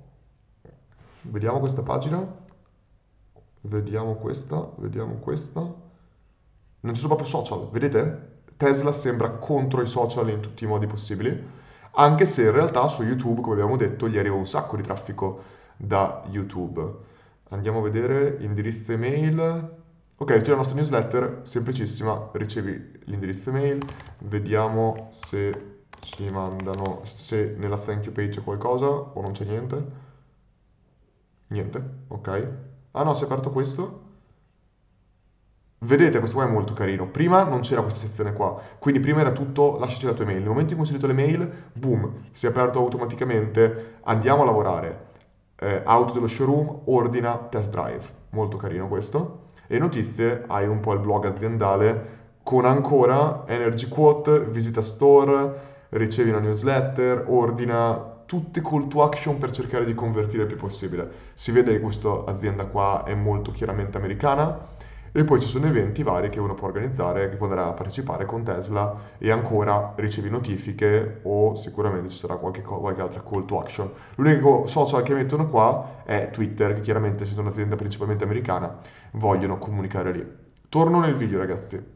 vediamo 1.24 1.60
questa 1.60 1.82
pagina, 1.82 2.26
vediamo 3.62 4.16
questa, 4.16 4.72
vediamo 4.78 5.16
questa, 5.16 5.60
non 5.60 6.94
ci 6.94 7.02
sono 7.02 7.16
proprio 7.16 7.28
social, 7.28 7.70
vedete? 7.70 8.36
Tesla 8.56 8.92
sembra 8.92 9.32
contro 9.32 9.82
i 9.82 9.88
social 9.88 10.30
in 10.30 10.40
tutti 10.40 10.64
i 10.64 10.68
modi 10.68 10.88
possibili 10.88 11.66
anche 11.98 12.26
se 12.26 12.44
in 12.44 12.52
realtà 12.52 12.88
su 12.88 13.04
YouTube, 13.04 13.42
come 13.42 13.56
abbiamo 13.56 13.76
detto, 13.76 14.08
gli 14.08 14.18
arriva 14.18 14.36
un 14.36 14.46
sacco 14.48 14.76
di 14.76 14.84
traffico 14.84 15.42
da 15.76 16.24
YouTube. 16.30 17.06
Andiamo 17.50 17.80
a 17.80 17.82
vedere 17.82 18.38
indirizzo 18.40 18.92
email. 18.92 19.76
Ok, 20.18 20.42
c'è 20.42 20.50
la 20.52 20.58
nostra 20.58 20.76
newsletter, 20.76 21.42
semplicissima, 21.44 22.30
ricevi 22.34 23.02
l'indirizzo 23.06 23.50
email, 23.50 23.80
vediamo 24.20 25.08
se 25.12 25.86
ci 26.00 26.30
mandano, 26.30 27.02
se 27.04 27.56
nella 27.58 27.78
thank 27.78 28.06
you 28.06 28.14
page 28.14 28.30
c'è 28.30 28.44
qualcosa 28.44 28.88
o 28.88 29.22
non 29.22 29.32
c'è 29.32 29.46
niente. 29.46 30.06
Niente, 31.50 31.82
ok. 32.08 32.48
Ah 32.92 33.04
no, 33.04 33.14
si 33.14 33.24
è 33.24 33.26
aperto 33.26 33.52
questo. 33.52 34.07
Vedete, 35.80 36.18
questo 36.18 36.38
qua 36.38 36.48
è 36.48 36.50
molto 36.50 36.74
carino. 36.74 37.08
Prima 37.08 37.44
non 37.44 37.60
c'era 37.60 37.82
questa 37.82 38.08
sezione 38.08 38.34
qua, 38.34 38.60
quindi 38.80 39.00
prima 39.00 39.20
era 39.20 39.32
tutto 39.32 39.78
lasciaci 39.78 40.08
la 40.08 40.14
tua 40.14 40.24
email. 40.24 40.40
Nel 40.40 40.50
momento 40.50 40.74
in 40.74 40.80
cui 40.80 40.88
hai 40.88 40.94
inserito 40.94 41.06
le 41.06 41.14
mail, 41.14 41.52
boom, 41.74 42.30
si 42.32 42.48
è 42.48 42.50
aperto 42.50 42.80
automaticamente, 42.80 43.98
andiamo 44.02 44.42
a 44.42 44.46
lavorare. 44.46 45.06
Eh, 45.60 45.82
auto 45.86 46.14
dello 46.14 46.28
showroom, 46.28 46.82
ordina, 46.86 47.38
test 47.50 47.70
drive. 47.70 48.04
Molto 48.32 48.58
carino 48.58 48.88
questo. 48.88 49.46
E 49.68 49.78
notizie, 49.78 50.46
hai 50.48 50.68
un 50.68 50.80
po' 50.80 50.94
il 50.94 51.00
blog 51.00 51.26
aziendale 51.26 52.16
con 52.42 52.66
ancora 52.66 53.44
energy 53.46 53.88
quote, 53.88 54.40
visita 54.46 54.82
store, 54.82 55.76
ricevi 55.90 56.30
una 56.32 56.40
newsletter, 56.40 57.26
ordina, 57.28 58.16
tutti 58.26 58.62
call 58.62 58.88
to 58.88 59.04
action 59.04 59.38
per 59.38 59.52
cercare 59.52 59.86
di 59.86 59.94
convertire 59.94 60.44
il 60.44 60.48
più 60.48 60.58
possibile. 60.58 61.10
Si 61.34 61.52
vede 61.52 61.74
che 61.74 61.80
questa 61.80 62.24
azienda 62.26 62.66
qua 62.66 63.04
è 63.04 63.14
molto 63.14 63.52
chiaramente 63.52 63.98
americana 63.98 64.76
e 65.12 65.24
poi 65.24 65.40
ci 65.40 65.48
sono 65.48 65.66
eventi 65.66 66.04
vari 66.04 66.30
che 66.30 66.40
uno 66.40 66.54
può 66.54 66.68
organizzare, 66.68 67.30
che 67.30 67.36
può 67.36 67.48
andare 67.48 67.68
a 67.68 67.74
partecipare 67.74 68.26
con 68.26 68.44
Tesla 68.44 68.96
e 69.18 69.32
ancora 69.32 69.94
ricevi 69.96 70.30
notifiche 70.30 71.20
o 71.24 71.56
sicuramente 71.56 72.10
ci 72.10 72.18
sarà 72.18 72.36
qualche, 72.36 72.62
qualche 72.62 73.02
altra 73.02 73.24
call 73.28 73.46
to 73.46 73.60
action. 73.60 73.92
L'unico 74.16 74.68
social 74.68 75.04
che 75.04 75.14
mettono 75.14 75.46
qua 75.46 76.04
è 76.06 76.30
Twitter, 76.32 76.74
che 76.74 76.82
chiaramente 76.82 77.24
essendo 77.24 77.42
un'azienda 77.42 77.76
principalmente 77.76 78.24
americana 78.24 78.80
vogliono 79.14 79.58
comunicare 79.58 80.12
lì. 80.12 80.26
Torno 80.70 81.00
nel 81.00 81.16
video 81.16 81.40
ragazzi. 81.40 81.96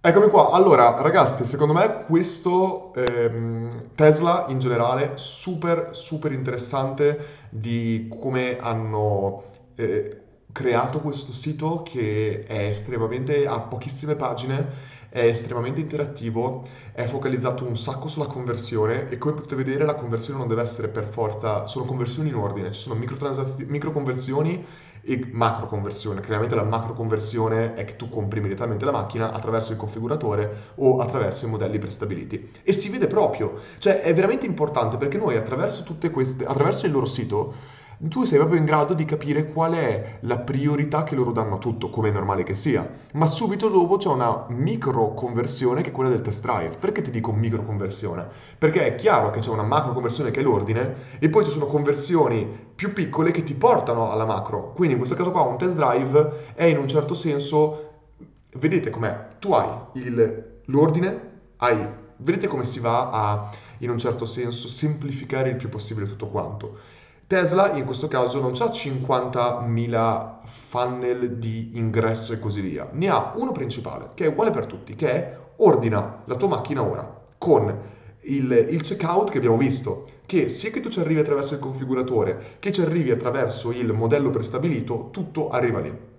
Eccomi 0.00 0.28
qua, 0.28 0.50
allora 0.52 1.02
ragazzi, 1.02 1.44
secondo 1.44 1.72
me 1.72 2.04
questo 2.06 2.94
ehm, 2.94 3.90
Tesla 3.96 4.46
in 4.48 4.60
generale 4.60 5.12
super 5.16 5.88
super 5.90 6.32
interessante 6.32 7.48
di 7.50 8.08
come 8.20 8.58
hanno 8.58 9.42
eh, 9.74 10.27
creato 10.52 11.00
questo 11.00 11.32
sito 11.32 11.82
che 11.82 12.44
è 12.46 12.68
estremamente, 12.68 13.46
ha 13.46 13.60
pochissime 13.60 14.16
pagine, 14.16 14.96
è 15.08 15.20
estremamente 15.20 15.80
interattivo, 15.80 16.64
è 16.92 17.04
focalizzato 17.04 17.64
un 17.64 17.76
sacco 17.76 18.08
sulla 18.08 18.26
conversione 18.26 19.08
e 19.08 19.18
come 19.18 19.34
potete 19.34 19.56
vedere 19.56 19.84
la 19.84 19.94
conversione 19.94 20.38
non 20.38 20.48
deve 20.48 20.62
essere 20.62 20.88
per 20.88 21.04
forza, 21.04 21.66
sono 21.66 21.84
conversioni 21.84 22.28
in 22.28 22.34
ordine, 22.34 22.72
ci 22.72 22.80
sono 22.80 22.94
micro 22.98 23.92
conversioni 23.92 24.64
e 25.00 25.28
macro 25.32 25.66
conversione. 25.66 26.20
Chiaramente 26.20 26.54
la 26.54 26.64
macro 26.64 26.92
conversione 26.92 27.74
è 27.74 27.84
che 27.86 27.96
tu 27.96 28.08
compri 28.10 28.40
immediatamente 28.40 28.84
la 28.84 28.92
macchina 28.92 29.32
attraverso 29.32 29.72
il 29.72 29.78
configuratore 29.78 30.72
o 30.76 30.98
attraverso 31.00 31.46
i 31.46 31.48
modelli 31.48 31.78
prestabiliti. 31.78 32.50
E 32.62 32.72
si 32.74 32.90
vede 32.90 33.06
proprio, 33.06 33.60
cioè 33.78 34.02
è 34.02 34.12
veramente 34.12 34.44
importante 34.44 34.98
perché 34.98 35.16
noi 35.16 35.36
attraverso 35.36 35.84
queste, 36.12 36.44
attraverso 36.44 36.84
il 36.84 36.92
loro 36.92 37.06
sito, 37.06 37.76
tu 38.06 38.22
sei 38.24 38.38
proprio 38.38 38.60
in 38.60 38.64
grado 38.64 38.94
di 38.94 39.04
capire 39.04 39.46
qual 39.46 39.72
è 39.72 40.18
la 40.20 40.38
priorità 40.38 41.02
che 41.02 41.16
loro 41.16 41.32
danno 41.32 41.56
a 41.56 41.58
tutto, 41.58 41.90
come 41.90 42.10
è 42.10 42.12
normale 42.12 42.44
che 42.44 42.54
sia. 42.54 42.88
Ma 43.14 43.26
subito 43.26 43.68
dopo 43.68 43.96
c'è 43.96 44.08
una 44.08 44.46
micro 44.50 45.14
conversione 45.14 45.82
che 45.82 45.88
è 45.88 45.92
quella 45.92 46.10
del 46.10 46.20
test 46.20 46.42
drive. 46.42 46.76
Perché 46.78 47.02
ti 47.02 47.10
dico 47.10 47.32
micro 47.32 47.64
conversione? 47.64 48.28
Perché 48.56 48.86
è 48.86 48.94
chiaro 48.94 49.30
che 49.30 49.40
c'è 49.40 49.50
una 49.50 49.64
macro 49.64 49.94
conversione 49.94 50.30
che 50.30 50.38
è 50.38 50.42
l'ordine 50.44 51.16
e 51.18 51.28
poi 51.28 51.44
ci 51.44 51.50
sono 51.50 51.66
conversioni 51.66 52.46
più 52.72 52.92
piccole 52.92 53.32
che 53.32 53.42
ti 53.42 53.54
portano 53.54 54.12
alla 54.12 54.24
macro. 54.24 54.72
Quindi 54.74 54.92
in 54.92 54.98
questo 55.00 55.16
caso 55.16 55.32
qua 55.32 55.42
un 55.42 55.58
test 55.58 55.74
drive 55.74 56.52
è 56.54 56.64
in 56.64 56.78
un 56.78 56.86
certo 56.86 57.14
senso, 57.14 58.02
vedete 58.52 58.90
com'è? 58.90 59.26
Tu 59.40 59.52
hai 59.52 59.70
il, 59.94 60.60
l'ordine, 60.66 61.30
hai, 61.56 61.84
vedete 62.18 62.46
come 62.46 62.62
si 62.62 62.78
va 62.78 63.10
a 63.10 63.50
in 63.78 63.90
un 63.90 63.98
certo 63.98 64.24
senso 64.24 64.68
semplificare 64.68 65.50
il 65.50 65.56
più 65.56 65.68
possibile 65.68 66.06
tutto 66.06 66.28
quanto. 66.28 66.78
Tesla 67.28 67.72
in 67.72 67.84
questo 67.84 68.08
caso 68.08 68.40
non 68.40 68.52
ha 68.52 68.64
50.000 68.64 70.36
funnel 70.46 71.36
di 71.36 71.72
ingresso 71.74 72.32
e 72.32 72.38
così 72.38 72.62
via, 72.62 72.88
ne 72.92 73.10
ha 73.10 73.34
uno 73.36 73.52
principale 73.52 74.12
che 74.14 74.24
è 74.24 74.28
uguale 74.28 74.50
per 74.50 74.64
tutti, 74.64 74.94
che 74.94 75.12
è 75.12 75.38
ordina 75.56 76.22
la 76.24 76.36
tua 76.36 76.48
macchina 76.48 76.82
ora 76.82 77.26
con 77.36 77.80
il, 78.20 78.68
il 78.70 78.80
checkout 78.80 79.30
che 79.30 79.36
abbiamo 79.36 79.58
visto, 79.58 80.04
che 80.24 80.48
sia 80.48 80.70
che 80.70 80.80
tu 80.80 80.88
ci 80.88 81.00
arrivi 81.00 81.20
attraverso 81.20 81.52
il 81.52 81.60
configuratore 81.60 82.56
che 82.60 82.72
ci 82.72 82.80
arrivi 82.80 83.10
attraverso 83.10 83.72
il 83.72 83.92
modello 83.92 84.30
prestabilito, 84.30 85.10
tutto 85.12 85.50
arriva 85.50 85.80
lì 85.80 86.17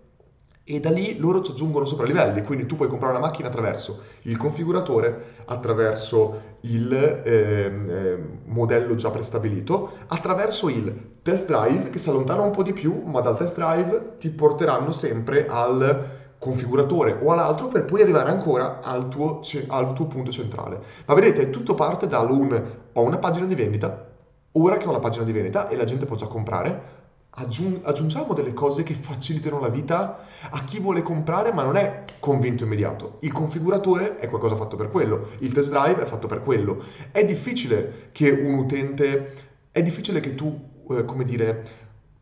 e 0.72 0.80
da 0.80 0.92
lì 0.92 1.18
loro 1.18 1.42
ci 1.42 1.50
aggiungono 1.50 1.84
sopra 1.84 2.06
livelli, 2.06 2.44
quindi 2.44 2.68
tu 2.68 2.76
puoi 2.76 2.88
comprare 2.88 3.18
una 3.18 3.26
macchina 3.26 3.48
attraverso 3.48 4.02
il 4.24 4.38
configuratore, 4.38 5.38
attraverso 5.46 6.58
il 6.62 6.94
eh, 6.94 8.20
modello 8.46 8.94
già 8.94 9.10
prestabilito, 9.10 9.94
attraverso 10.06 10.70
il 10.70 11.16
test 11.24 11.48
drive 11.48 11.90
che 11.90 11.98
si 11.98 12.10
allontana 12.10 12.44
un 12.44 12.52
po' 12.52 12.62
di 12.62 12.74
più, 12.74 13.02
ma 13.04 13.20
dal 13.20 13.36
test 13.36 13.56
drive 13.56 14.18
ti 14.20 14.30
porteranno 14.30 14.92
sempre 14.92 15.48
al 15.48 16.18
configuratore 16.38 17.18
o 17.20 17.32
all'altro 17.32 17.68
per 17.68 17.86
poi 17.86 18.04
arrivare 18.04 18.30
ancora 18.30 18.80
al 18.82 19.08
tuo, 19.08 19.40
al 19.70 19.94
tuo 19.94 20.06
punto 20.06 20.30
centrale. 20.30 20.80
Ma 21.08 21.16
vedete, 21.16 21.50
tutto 21.50 21.74
parte 21.74 22.06
da 22.06 22.20
un 22.20 22.64
ho 22.94 23.02
una 23.02 23.18
pagina 23.18 23.48
di 23.48 23.56
vendita, 23.56 24.08
ora 24.52 24.78
che 24.78 24.88
ho 24.88 24.92
la 24.92 25.00
pagina 25.00 25.26
di 25.26 25.32
vendita 25.32 25.68
e 25.68 25.76
la 25.76 25.84
gente 25.86 26.06
può 26.06 26.16
già 26.16 26.28
comprare, 26.28 26.99
aggiung- 27.32 27.86
aggiungiamo 27.86 28.34
delle 28.34 28.54
cose 28.54 28.84
che 28.84 28.94
facilitano 28.94 29.60
la 29.60 29.70
vita 29.70 30.26
a 30.50 30.64
chi 30.64 30.80
vuole 30.80 31.02
comprare 31.02 31.52
ma 31.54 31.64
non 31.64 31.76
è 31.76 32.06
convinto 32.20 32.64
immediato. 32.64 33.18
Il 33.22 33.32
configuratore 33.32 34.18
è 34.18 34.28
qualcosa 34.30 34.56
fatto 34.56 34.76
per 34.76 34.90
quello, 34.90 35.30
il 35.40 35.52
test 35.52 35.70
drive 35.70 36.02
è 36.02 36.06
fatto 36.06 36.28
per 36.28 36.42
quello. 36.44 36.84
È 37.12 37.24
difficile 37.24 38.10
che 38.12 38.30
un 38.30 38.56
utente, 38.56 39.34
è 39.72 39.82
difficile 39.84 40.20
che 40.20 40.36
tu, 40.36 40.60
eh, 40.90 41.06
come 41.06 41.24
dire, 41.24 41.68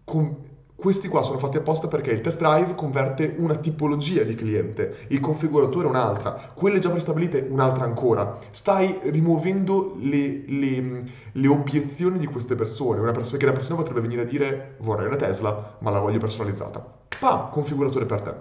com- 0.03 0.45
questi 0.77 1.07
qua 1.07 1.23
sono 1.23 1.39
fatti 1.39 1.57
apposta 1.57 1.87
perché 1.87 2.11
il 2.11 2.21
test 2.21 2.37
drive 2.37 2.75
converte 2.75 3.33
una 3.39 3.55
tipologia 3.55 4.21
di 4.21 4.35
cliente, 4.35 5.07
il 5.07 5.19
configuratore 5.19 5.87
un'altra, 5.87 6.51
quelle 6.53 6.77
già 6.77 6.91
prestabilite 6.91 7.47
un'altra 7.49 7.83
ancora. 7.83 8.37
Stai 8.51 8.99
rimuovendo 9.05 9.95
le, 9.99 10.43
le, 10.45 11.03
le 11.31 11.47
obiezioni 11.47 12.19
di 12.19 12.27
queste 12.27 12.53
persone, 12.53 12.99
una 12.99 13.11
persona, 13.11 13.39
che 13.39 13.47
la 13.47 13.53
persona 13.53 13.77
potrebbe 13.77 14.01
venire 14.01 14.21
a 14.21 14.25
dire 14.25 14.75
vorrei 14.81 15.07
una 15.07 15.15
Tesla 15.15 15.77
ma 15.79 15.89
la 15.89 15.99
voglio 15.99 16.19
personalizzata. 16.19 16.85
Pam, 17.19 17.49
configuratore 17.49 18.05
per 18.05 18.21
te. 18.21 18.33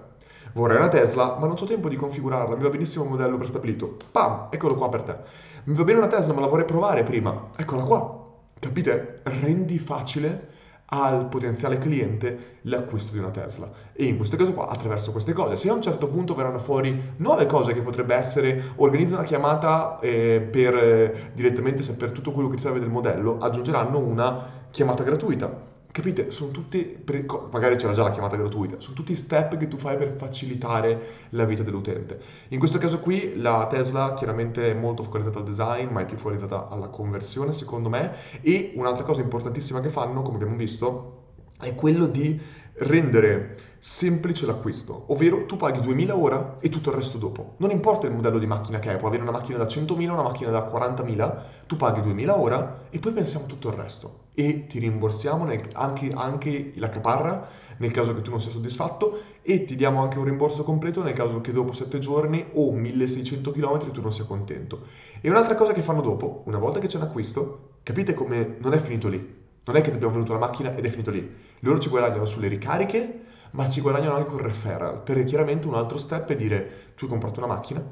Vorrei 0.53 0.77
una 0.77 0.89
Tesla, 0.89 1.37
ma 1.39 1.47
non 1.47 1.55
ho 1.59 1.65
tempo 1.65 1.89
di 1.89 1.95
configurarla, 1.95 2.55
mi 2.55 2.61
va 2.61 2.69
benissimo 2.69 3.03
il 3.05 3.09
modello 3.09 3.37
prestabilito. 3.37 3.97
Pam, 4.11 4.49
eccolo 4.51 4.75
qua 4.75 4.89
per 4.89 5.01
te. 5.01 5.15
Mi 5.63 5.75
va 5.75 5.83
bene 5.83 5.97
una 5.97 6.07
Tesla, 6.07 6.33
ma 6.33 6.41
la 6.41 6.47
vorrei 6.47 6.65
provare 6.65 7.01
prima. 7.01 7.49
Eccola 7.55 7.81
qua. 7.81 8.25
Capite? 8.59 9.21
Rendi 9.23 9.79
facile 9.79 10.55
al 10.89 11.27
potenziale 11.27 11.77
cliente 11.77 12.59
l'acquisto 12.61 13.13
di 13.13 13.19
una 13.19 13.29
Tesla. 13.29 13.69
E 13.93 14.05
in 14.05 14.17
questo 14.17 14.35
caso 14.35 14.53
qua, 14.53 14.67
attraverso 14.67 15.11
queste 15.11 15.33
cose, 15.33 15.57
se 15.57 15.69
a 15.69 15.73
un 15.73 15.81
certo 15.81 16.07
punto 16.07 16.35
verranno 16.35 16.59
fuori 16.59 17.13
nuove 17.17 17.45
cose 17.45 17.73
che 17.73 17.81
potrebbe 17.81 18.15
essere, 18.15 18.73
organizza 18.75 19.15
una 19.15 19.23
chiamata 19.23 19.99
eh, 19.99 20.47
per 20.49 20.75
eh, 20.75 21.31
direttamente 21.33 21.83
sapere 21.83 22.11
tutto 22.11 22.31
quello 22.31 22.49
che 22.49 22.57
serve 22.57 22.79
del 22.79 22.89
modello, 22.89 23.37
aggiungeranno 23.39 23.97
una 23.97 24.65
chiamata 24.69 25.03
gratuita 25.03 25.75
capite, 25.97 26.29
sono 26.29 26.51
tutti, 26.51 27.03
magari 27.49 27.75
c'era 27.75 27.91
già 27.91 28.03
la 28.03 28.11
chiamata 28.11 28.35
gratuita, 28.35 28.79
sono 28.79 28.95
tutti 28.95 29.15
step 29.15 29.57
che 29.57 29.67
tu 29.67 29.77
fai 29.77 29.97
per 29.97 30.11
facilitare 30.11 31.25
la 31.29 31.43
vita 31.43 31.63
dell'utente. 31.63 32.19
In 32.49 32.59
questo 32.59 32.77
caso 32.77 32.99
qui 32.99 33.35
la 33.35 33.65
Tesla 33.67 34.13
chiaramente 34.13 34.69
è 34.69 34.73
molto 34.75 35.01
focalizzata 35.01 35.39
al 35.39 35.45
design, 35.45 35.89
ma 35.89 36.01
è 36.01 36.05
più 36.05 36.15
focalizzata 36.15 36.67
alla 36.67 36.89
conversione 36.89 37.51
secondo 37.51 37.89
me, 37.89 38.13
e 38.41 38.73
un'altra 38.75 39.03
cosa 39.03 39.21
importantissima 39.21 39.81
che 39.81 39.89
fanno, 39.89 40.21
come 40.21 40.35
abbiamo 40.35 40.55
visto, 40.55 41.23
è 41.59 41.73
quello 41.73 42.05
di 42.05 42.39
rendere 42.73 43.55
semplice 43.79 44.45
l'acquisto, 44.45 45.05
ovvero 45.07 45.45
tu 45.45 45.55
paghi 45.55 45.79
2000 45.81 46.15
ora 46.15 46.57
e 46.59 46.69
tutto 46.69 46.89
il 46.89 46.95
resto 46.95 47.17
dopo. 47.17 47.55
Non 47.57 47.71
importa 47.71 48.07
il 48.07 48.13
modello 48.13 48.39
di 48.39 48.47
macchina 48.47 48.79
che 48.79 48.91
è, 48.91 48.97
puoi 48.97 49.09
avere 49.09 49.23
una 49.23 49.31
macchina 49.31 49.57
da 49.57 49.65
100.000, 49.65 50.09
una 50.09 50.23
macchina 50.23 50.49
da 50.49 50.69
40.000, 50.71 51.41
tu 51.67 51.75
paghi 51.75 52.01
2000 52.01 52.39
ora 52.39 52.85
e 52.89 52.99
poi 52.99 53.11
pensiamo 53.11 53.45
tutto 53.45 53.69
il 53.69 53.75
resto 53.75 54.25
e 54.33 54.67
ti 54.67 54.79
rimborsiamo 54.79 55.45
nel, 55.45 55.67
anche, 55.73 56.11
anche 56.13 56.71
la 56.75 56.89
caparra 56.89 57.47
nel 57.77 57.91
caso 57.91 58.13
che 58.13 58.21
tu 58.21 58.29
non 58.29 58.39
sia 58.39 58.51
soddisfatto 58.51 59.21
e 59.41 59.65
ti 59.65 59.75
diamo 59.75 60.01
anche 60.01 60.17
un 60.17 60.25
rimborso 60.25 60.63
completo 60.63 61.01
nel 61.03 61.13
caso 61.13 61.41
che 61.41 61.51
dopo 61.51 61.71
7 61.71 61.99
giorni 61.99 62.45
o 62.53 62.71
1600 62.71 63.51
km 63.51 63.91
tu 63.91 64.01
non 64.01 64.11
sia 64.11 64.25
contento. 64.25 64.85
E 65.21 65.29
un'altra 65.29 65.55
cosa 65.55 65.73
che 65.73 65.81
fanno 65.81 66.01
dopo, 66.01 66.43
una 66.45 66.57
volta 66.57 66.79
che 66.79 66.87
c'è 66.87 66.97
un 66.97 67.03
acquisto, 67.03 67.69
capite 67.83 68.13
come 68.13 68.57
non 68.59 68.73
è 68.73 68.77
finito 68.77 69.07
lì. 69.07 69.35
Non 69.63 69.75
è 69.75 69.81
che 69.81 69.91
abbiamo 69.91 70.13
venuto 70.13 70.33
la 70.33 70.39
macchina 70.39 70.75
ed 70.75 70.85
è 70.85 70.89
finito 70.89 71.11
lì. 71.11 71.35
Loro 71.59 71.79
ci 71.79 71.89
guadagnano 71.89 72.25
sulle 72.25 72.47
ricariche, 72.47 73.25
ma 73.51 73.69
ci 73.69 73.81
guadagnano 73.81 74.15
anche 74.15 74.33
il 74.33 74.41
referral, 74.41 75.01
perché 75.01 75.23
chiaramente 75.23 75.67
un 75.67 75.75
altro 75.75 75.97
step 75.97 76.29
è 76.29 76.35
dire 76.35 76.93
tu 76.95 77.05
hai 77.05 77.11
comprato 77.11 77.39
una 77.39 77.53
macchina, 77.53 77.83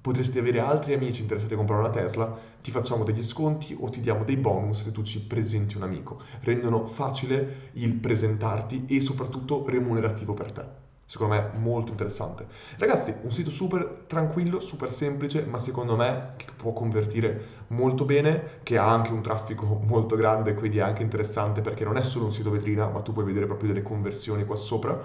potresti 0.00 0.38
avere 0.38 0.60
altri 0.60 0.94
amici 0.94 1.20
interessati 1.22 1.54
a 1.54 1.56
comprare 1.56 1.82
una 1.82 1.90
Tesla, 1.90 2.38
ti 2.62 2.70
facciamo 2.70 3.04
degli 3.04 3.22
sconti 3.22 3.76
o 3.78 3.88
ti 3.90 4.00
diamo 4.00 4.24
dei 4.24 4.36
bonus 4.36 4.82
se 4.82 4.92
tu 4.92 5.02
ci 5.02 5.20
presenti 5.26 5.76
un 5.76 5.82
amico. 5.82 6.22
Rendono 6.40 6.86
facile 6.86 7.70
il 7.72 7.94
presentarti 7.94 8.86
e 8.86 9.00
soprattutto 9.00 9.64
remunerativo 9.66 10.34
per 10.34 10.52
te. 10.52 10.87
Secondo 11.08 11.34
me 11.36 11.48
molto 11.54 11.90
interessante. 11.90 12.46
Ragazzi, 12.76 13.14
un 13.22 13.30
sito 13.30 13.48
super 13.48 14.04
tranquillo, 14.06 14.60
super 14.60 14.92
semplice, 14.92 15.42
ma 15.46 15.56
secondo 15.56 15.96
me 15.96 16.34
che 16.36 16.44
può 16.54 16.74
convertire 16.74 17.64
molto 17.68 18.04
bene, 18.04 18.60
che 18.62 18.76
ha 18.76 18.86
anche 18.86 19.10
un 19.12 19.22
traffico 19.22 19.64
molto 19.88 20.16
grande, 20.16 20.52
quindi 20.52 20.76
è 20.76 20.82
anche 20.82 21.02
interessante 21.02 21.62
perché 21.62 21.82
non 21.84 21.96
è 21.96 22.02
solo 22.02 22.26
un 22.26 22.32
sito 22.32 22.50
vetrina, 22.50 22.88
ma 22.88 23.00
tu 23.00 23.14
puoi 23.14 23.24
vedere 23.24 23.46
proprio 23.46 23.68
delle 23.68 23.80
conversioni 23.82 24.44
qua 24.44 24.56
sopra. 24.56 25.02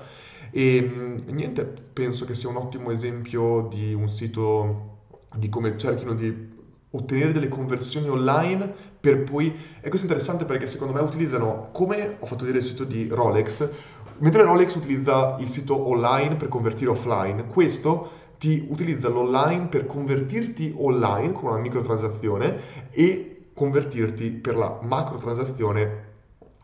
E 0.52 0.82
mm, 0.82 1.18
niente, 1.28 1.64
penso 1.64 2.26
che 2.26 2.34
sia 2.36 2.50
un 2.50 2.58
ottimo 2.58 2.92
esempio 2.92 3.62
di 3.70 3.94
un 3.94 4.10
sito 4.10 4.90
di 5.38 5.48
come 5.48 5.78
cerchino 5.78 6.14
di 6.14 6.52
ottenere 6.96 7.32
delle 7.32 7.48
conversioni 7.48 8.08
online 8.10 8.72
per 9.00 9.24
poi... 9.24 9.48
E 9.82 9.90
questo 9.90 10.00
è 10.00 10.10
interessante 10.10 10.46
perché 10.46 10.68
secondo 10.68 10.94
me 10.94 11.02
utilizzano, 11.02 11.70
come 11.72 12.18
ho 12.20 12.26
fatto 12.26 12.46
vedere 12.46 12.60
il 12.60 12.66
sito 12.66 12.84
di 12.84 13.08
Rolex, 13.08 13.68
mentre 14.18 14.44
Rolex 14.44 14.76
utilizza 14.76 15.34
il 15.38 15.48
sito 15.50 15.88
online 15.88 16.36
per 16.36 16.48
convertire 16.48 16.92
offline, 16.92 17.46
questo 17.46 18.22
ti 18.38 18.64
utilizza 18.68 19.08
l'online 19.10 19.68
per 19.68 19.86
convertirti 19.86 20.74
online 20.76 21.32
con 21.32 21.50
una 21.50 21.58
microtransazione 21.58 22.54
e 22.90 23.48
convertirti 23.54 24.32
per 24.32 24.56
la 24.56 24.74
macrotransazione 24.82 26.12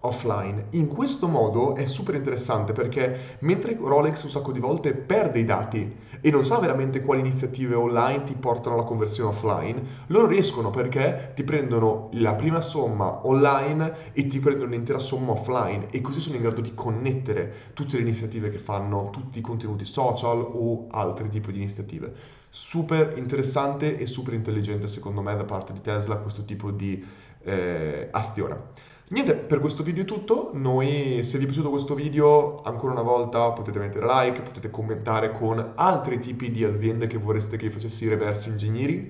offline. 0.01 0.65
In 0.71 0.87
questo 0.87 1.27
modo 1.27 1.75
è 1.75 1.85
super 1.85 2.15
interessante 2.15 2.73
perché 2.73 3.37
mentre 3.39 3.77
Rolex 3.79 4.23
un 4.23 4.29
sacco 4.29 4.51
di 4.51 4.59
volte 4.59 4.93
perde 4.93 5.39
i 5.39 5.45
dati 5.45 5.93
e 6.21 6.31
non 6.31 6.43
sa 6.43 6.59
veramente 6.59 7.01
quali 7.01 7.21
iniziative 7.21 7.75
online 7.75 8.23
ti 8.23 8.33
portano 8.33 8.75
alla 8.75 8.83
conversione 8.83 9.29
offline, 9.29 9.83
loro 10.07 10.27
riescono 10.27 10.69
perché 10.69 11.31
ti 11.35 11.43
prendono 11.43 12.09
la 12.13 12.35
prima 12.35 12.61
somma 12.61 13.25
online 13.27 14.11
e 14.13 14.27
ti 14.27 14.39
prendono 14.39 14.71
l'intera 14.71 14.99
somma 14.99 15.31
offline 15.31 15.87
e 15.91 16.01
così 16.01 16.19
sono 16.19 16.35
in 16.35 16.41
grado 16.41 16.61
di 16.61 16.73
connettere 16.73 17.71
tutte 17.73 17.97
le 17.97 18.03
iniziative 18.03 18.49
che 18.49 18.59
fanno, 18.59 19.09
tutti 19.11 19.39
i 19.39 19.41
contenuti 19.41 19.85
social 19.85 20.39
o 20.39 20.87
altri 20.89 21.29
tipi 21.29 21.51
di 21.51 21.61
iniziative. 21.61 22.13
Super 22.49 23.17
interessante 23.17 23.97
e 23.97 24.05
super 24.05 24.33
intelligente 24.33 24.87
secondo 24.87 25.21
me 25.21 25.35
da 25.35 25.45
parte 25.45 25.71
di 25.73 25.81
Tesla 25.81 26.17
questo 26.17 26.43
tipo 26.45 26.71
di 26.71 27.05
eh, 27.43 28.07
azione. 28.11 28.88
Niente, 29.11 29.33
per 29.33 29.59
questo 29.59 29.81
video 29.81 30.03
è 30.03 30.05
tutto. 30.05 30.51
Noi, 30.53 31.23
se 31.23 31.39
vi 31.39 31.45
è 31.45 31.47
piaciuto 31.47 31.71
questo 31.71 31.95
video, 31.95 32.61
ancora 32.61 32.93
una 32.93 33.01
volta 33.01 33.49
potete 33.53 33.79
mettere 33.79 34.05
like, 34.05 34.41
potete 34.43 34.69
commentare 34.69 35.31
con 35.31 35.71
altri 35.73 36.19
tipi 36.19 36.51
di 36.51 36.63
aziende 36.63 37.07
che 37.07 37.17
vorreste 37.17 37.57
che 37.57 37.71
facessi 37.71 38.07
reverse 38.07 38.51
engineering. 38.51 39.09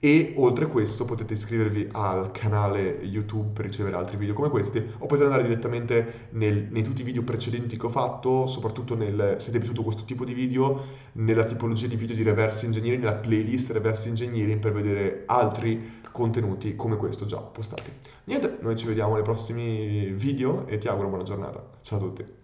E 0.00 0.34
oltre 0.36 0.64
a 0.64 0.68
questo 0.68 1.04
potete 1.04 1.34
iscrivervi 1.34 1.90
al 1.92 2.32
canale 2.32 3.00
YouTube 3.02 3.50
per 3.52 3.66
ricevere 3.66 3.96
altri 3.96 4.16
video 4.16 4.34
come 4.34 4.48
questi 4.48 4.78
o 4.78 5.06
potete 5.06 5.24
andare 5.24 5.42
direttamente 5.42 6.28
nel, 6.30 6.68
nei 6.70 6.82
tutti 6.82 7.02
i 7.02 7.04
video 7.04 7.22
precedenti 7.22 7.76
che 7.76 7.86
ho 7.86 7.90
fatto, 7.90 8.46
soprattutto 8.48 8.96
nel, 8.96 9.36
se 9.38 9.50
ti 9.50 9.58
è 9.58 9.60
piaciuto 9.60 9.82
questo 9.82 10.04
tipo 10.04 10.24
di 10.24 10.32
video, 10.32 10.86
nella 11.12 11.44
tipologia 11.44 11.86
di 11.86 11.96
video 11.96 12.16
di 12.16 12.22
reverse 12.22 12.64
engineering, 12.64 13.04
nella 13.04 13.16
playlist 13.16 13.70
reverse 13.70 14.08
engineering 14.08 14.58
per 14.58 14.72
vedere 14.72 15.22
altri 15.26 15.99
contenuti 16.12 16.76
come 16.76 16.96
questo 16.96 17.26
già 17.26 17.38
postati. 17.38 17.90
Niente, 18.24 18.58
noi 18.60 18.76
ci 18.76 18.86
vediamo 18.86 19.14
nei 19.14 19.22
prossimi 19.22 20.10
video 20.10 20.66
e 20.66 20.78
ti 20.78 20.88
auguro 20.88 21.08
buona 21.08 21.24
giornata. 21.24 21.78
Ciao 21.82 21.98
a 21.98 22.00
tutti. 22.00 22.39